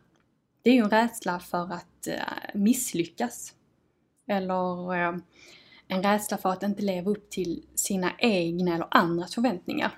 Det 0.62 0.70
är 0.70 0.74
ju 0.74 0.84
en 0.84 0.90
rädsla 0.90 1.40
för 1.40 1.74
att 1.74 2.08
eh, 2.08 2.54
misslyckas. 2.54 3.54
Eller 4.28 4.96
eh, 4.96 5.18
en 5.92 6.04
rädsla 6.04 6.38
för 6.38 6.50
att 6.50 6.64
inte 6.64 6.82
leva 6.82 7.12
upp 7.12 7.30
till 7.30 7.64
sina 7.76 8.12
egna 8.18 8.76
eller 8.76 8.88
andras 8.92 9.36
förväntningar. 9.36 9.92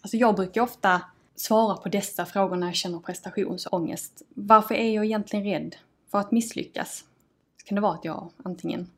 Alltså 0.00 0.16
jag 0.16 0.36
brukar 0.36 0.60
ofta 0.60 1.02
svara 1.34 1.76
på 1.76 1.88
dessa 1.88 2.26
frågor 2.26 2.56
när 2.56 2.66
jag 2.66 2.76
känner 2.76 2.98
prestationsångest. 2.98 4.22
Varför 4.28 4.74
är 4.74 4.94
jag 4.94 5.04
egentligen 5.04 5.44
rädd 5.44 5.76
för 6.10 6.18
att 6.18 6.30
misslyckas? 6.32 7.04
Så 7.56 7.66
kan 7.66 7.74
det 7.74 7.80
vara 7.80 7.94
att 7.94 8.04
jag 8.04 8.30
antingen 8.42 8.90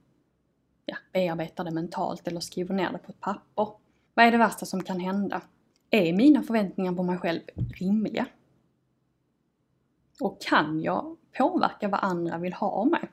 ja, 0.87 0.97
bearbetar 1.13 1.65
det 1.65 1.71
mentalt 1.71 2.29
eller 2.29 2.41
skriver 2.41 2.75
ner 2.75 2.93
det 2.93 2.99
på 2.99 3.13
ett 3.13 3.21
papper. 3.21 3.69
Vad 4.15 4.27
är 4.27 4.33
det 4.33 4.39
värsta 4.39 4.67
som 4.67 4.83
kan 4.83 5.01
hända? 5.01 5.43
Är 5.91 6.13
mina 6.13 6.43
förväntningar 6.43 6.93
på 6.93 7.03
mig 7.03 7.19
själv 7.19 7.41
rimliga? 7.57 8.27
Och 10.21 10.41
kan 10.41 10.83
jag 10.83 11.17
påverka 11.39 11.89
vad 11.89 12.01
andra 12.03 12.39
vill 12.39 12.53
ha 12.53 12.71
av 12.71 12.87
mig? 12.87 13.09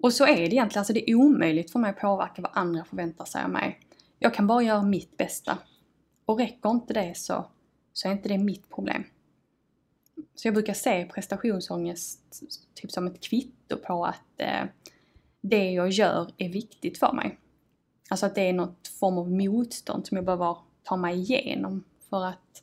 Och 0.00 0.12
så 0.12 0.24
är 0.24 0.36
det 0.36 0.54
egentligen, 0.54 0.80
alltså 0.80 0.92
det 0.92 1.10
är 1.10 1.14
omöjligt 1.14 1.70
för 1.70 1.78
mig 1.78 1.90
att 1.90 2.00
påverka 2.00 2.42
vad 2.42 2.50
andra 2.54 2.84
förväntar 2.84 3.24
sig 3.24 3.44
av 3.44 3.50
mig. 3.50 3.80
Jag 4.18 4.34
kan 4.34 4.46
bara 4.46 4.62
göra 4.62 4.82
mitt 4.82 5.16
bästa. 5.16 5.58
Och 6.24 6.38
räcker 6.38 6.70
inte 6.70 6.94
det 6.94 7.16
så, 7.16 7.46
så 7.92 8.08
är 8.08 8.12
inte 8.12 8.28
det 8.28 8.38
mitt 8.38 8.70
problem. 8.70 9.04
Så 10.34 10.48
jag 10.48 10.54
brukar 10.54 10.74
se 10.74 11.04
prestationsångest 11.04 12.42
typ 12.74 12.92
som 12.92 13.06
ett 13.06 13.20
kvitto 13.20 13.76
på 13.76 14.04
att 14.04 14.40
eh, 14.40 14.64
det 15.40 15.70
jag 15.70 15.90
gör 15.90 16.30
är 16.36 16.48
viktigt 16.48 16.98
för 16.98 17.12
mig. 17.12 17.38
Alltså 18.10 18.26
att 18.26 18.34
det 18.34 18.48
är 18.48 18.52
något 18.52 18.88
form 18.88 19.18
av 19.18 19.30
motstånd 19.30 20.06
som 20.06 20.16
jag 20.16 20.24
behöver 20.24 20.56
ta 20.82 20.96
mig 20.96 21.18
igenom 21.18 21.84
för 22.10 22.24
att 22.24 22.62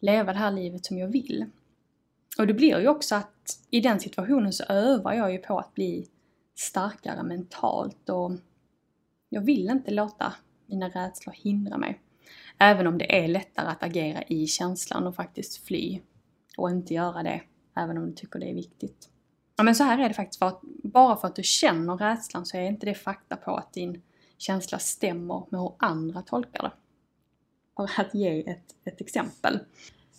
leva 0.00 0.32
det 0.32 0.38
här 0.38 0.50
livet 0.50 0.84
som 0.84 0.98
jag 0.98 1.08
vill. 1.08 1.44
Och 2.38 2.46
det 2.46 2.54
blir 2.54 2.80
ju 2.80 2.88
också 2.88 3.14
att 3.14 3.58
i 3.70 3.80
den 3.80 4.00
situationen 4.00 4.52
så 4.52 4.64
övar 4.64 5.12
jag 5.12 5.32
ju 5.32 5.38
på 5.38 5.58
att 5.58 5.74
bli 5.74 6.08
starkare 6.54 7.22
mentalt 7.22 8.08
och 8.08 8.32
jag 9.28 9.40
vill 9.40 9.70
inte 9.70 9.90
låta 9.90 10.34
mina 10.66 10.88
rädslor 10.88 11.32
hindra 11.32 11.78
mig. 11.78 12.00
Även 12.58 12.86
om 12.86 12.98
det 12.98 13.24
är 13.24 13.28
lättare 13.28 13.68
att 13.68 13.82
agera 13.82 14.22
i 14.22 14.46
känslan 14.46 15.06
och 15.06 15.14
faktiskt 15.14 15.66
fly 15.66 16.00
och 16.56 16.70
inte 16.70 16.94
göra 16.94 17.22
det, 17.22 17.42
även 17.76 17.98
om 17.98 18.06
du 18.06 18.12
tycker 18.12 18.38
det 18.38 18.50
är 18.50 18.54
viktigt. 18.54 19.08
Ja 19.56 19.64
men 19.64 19.74
så 19.74 19.84
här 19.84 19.98
är 19.98 20.08
det 20.08 20.14
faktiskt, 20.14 20.38
för 20.38 20.46
att 20.46 20.60
bara 20.82 21.16
för 21.16 21.28
att 21.28 21.36
du 21.36 21.42
känner 21.42 21.96
rädslan 21.96 22.46
så 22.46 22.56
är 22.56 22.62
inte 22.62 22.86
det 22.86 22.94
fakta 22.94 23.36
på 23.36 23.56
att 23.56 23.72
din 23.72 24.02
känsla 24.38 24.78
stämmer 24.78 25.46
med 25.50 25.60
hur 25.60 25.72
andra 25.78 26.22
tolkar 26.22 26.62
det. 26.62 26.72
För 27.76 28.02
att 28.02 28.14
ge 28.14 28.50
ett, 28.50 28.74
ett 28.84 29.00
exempel. 29.00 29.54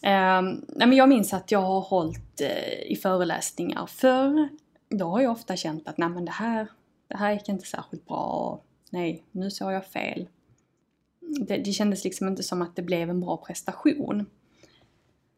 Eh, 0.02 0.42
nej 0.68 0.88
men 0.88 0.94
jag 0.94 1.10
minns 1.10 1.34
att 1.34 1.52
jag 1.52 1.62
har 1.62 1.82
hållit 1.82 2.42
eh, 2.42 2.92
i 2.92 2.96
föreläsningar 2.96 3.86
förr. 3.86 4.50
Då 4.90 5.06
har 5.06 5.22
jag 5.22 5.32
ofta 5.32 5.56
känt 5.56 5.88
att 5.88 5.98
nej 5.98 6.10
men 6.10 6.26
det 6.26 6.32
här, 6.32 6.68
det 7.08 7.18
här 7.18 7.34
gick 7.34 7.50
inte 7.50 7.66
särskilt 7.66 8.06
bra. 8.06 8.62
Nej, 8.90 9.24
nu 9.32 9.52
sa 9.52 9.72
jag 9.72 9.86
fel. 9.86 10.28
Det, 11.20 11.58
det 11.58 11.72
kändes 11.72 12.04
liksom 12.04 12.28
inte 12.28 12.44
som 12.44 12.62
att 12.62 12.76
det 12.76 12.82
blev 12.82 13.10
en 13.10 13.22
bra 13.22 13.38
prestation. 13.38 14.26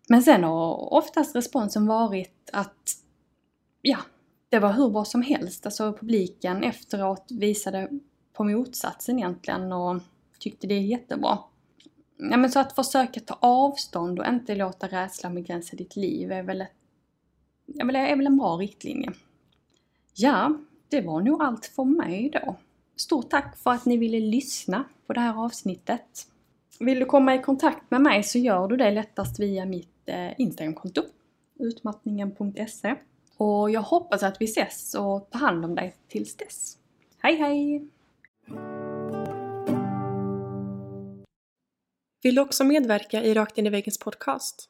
Men 0.09 0.23
sen 0.23 0.43
har 0.43 0.93
oftast 0.93 1.35
responsen 1.35 1.87
varit 1.87 2.49
att, 2.53 3.03
ja, 3.81 3.97
det 4.49 4.59
var 4.59 4.73
hur 4.73 4.89
bra 4.89 5.05
som 5.05 5.21
helst. 5.21 5.65
Alltså 5.65 5.93
publiken 5.93 6.63
efteråt 6.63 7.25
visade 7.29 7.89
på 8.33 8.43
motsatsen 8.43 9.19
egentligen 9.19 9.71
och 9.71 10.01
tyckte 10.39 10.67
det 10.67 10.73
är 10.73 10.81
jättebra. 10.81 11.39
Ja, 12.17 12.37
men 12.37 12.51
så 12.51 12.59
att 12.59 12.75
försöka 12.75 13.19
ta 13.19 13.37
avstånd 13.41 14.19
och 14.19 14.25
inte 14.25 14.55
låta 14.55 14.87
rädslan 14.87 15.35
begränsa 15.35 15.75
ditt 15.75 15.95
liv 15.95 16.31
är 16.31 16.43
väl, 16.43 16.61
ett, 16.61 16.71
är 17.79 17.85
väl, 17.85 17.95
är 17.95 18.15
väl 18.15 18.27
en 18.27 18.37
bra 18.37 18.57
riktlinje. 18.57 19.11
Ja, 20.19 20.57
det 20.89 21.01
var 21.01 21.21
nog 21.21 21.41
allt 21.41 21.65
för 21.65 21.83
mig 21.83 22.29
då. 22.33 22.55
Stort 22.95 23.29
tack 23.29 23.57
för 23.57 23.71
att 23.71 23.85
ni 23.85 23.97
ville 23.97 24.19
lyssna 24.19 24.83
på 25.07 25.13
det 25.13 25.19
här 25.19 25.43
avsnittet. 25.45 26.27
Vill 26.79 26.99
du 26.99 27.05
komma 27.05 27.35
i 27.35 27.41
kontakt 27.41 27.91
med 27.91 28.01
mig 28.01 28.23
så 28.23 28.37
gör 28.37 28.67
du 28.67 28.77
det 28.77 28.91
lättast 28.91 29.39
via 29.39 29.65
mitt 29.65 30.09
eh, 30.09 30.39
Instagramkonto, 30.39 31.01
utmattningen.se. 31.59 32.95
Och 33.37 33.71
jag 33.71 33.81
hoppas 33.81 34.23
att 34.23 34.41
vi 34.41 34.45
ses 34.45 34.95
och 34.95 35.29
tar 35.29 35.39
hand 35.39 35.65
om 35.65 35.75
dig 35.75 35.95
tills 36.07 36.35
dess. 36.35 36.77
Hej 37.17 37.35
hej! 37.35 37.87
Vill 42.23 42.35
du 42.35 42.41
också 42.41 42.63
medverka 42.63 43.23
i 43.23 43.33
Rakt 43.33 43.57
in 43.57 43.67
i 43.67 43.69
väggens 43.69 43.99
podcast? 43.99 44.69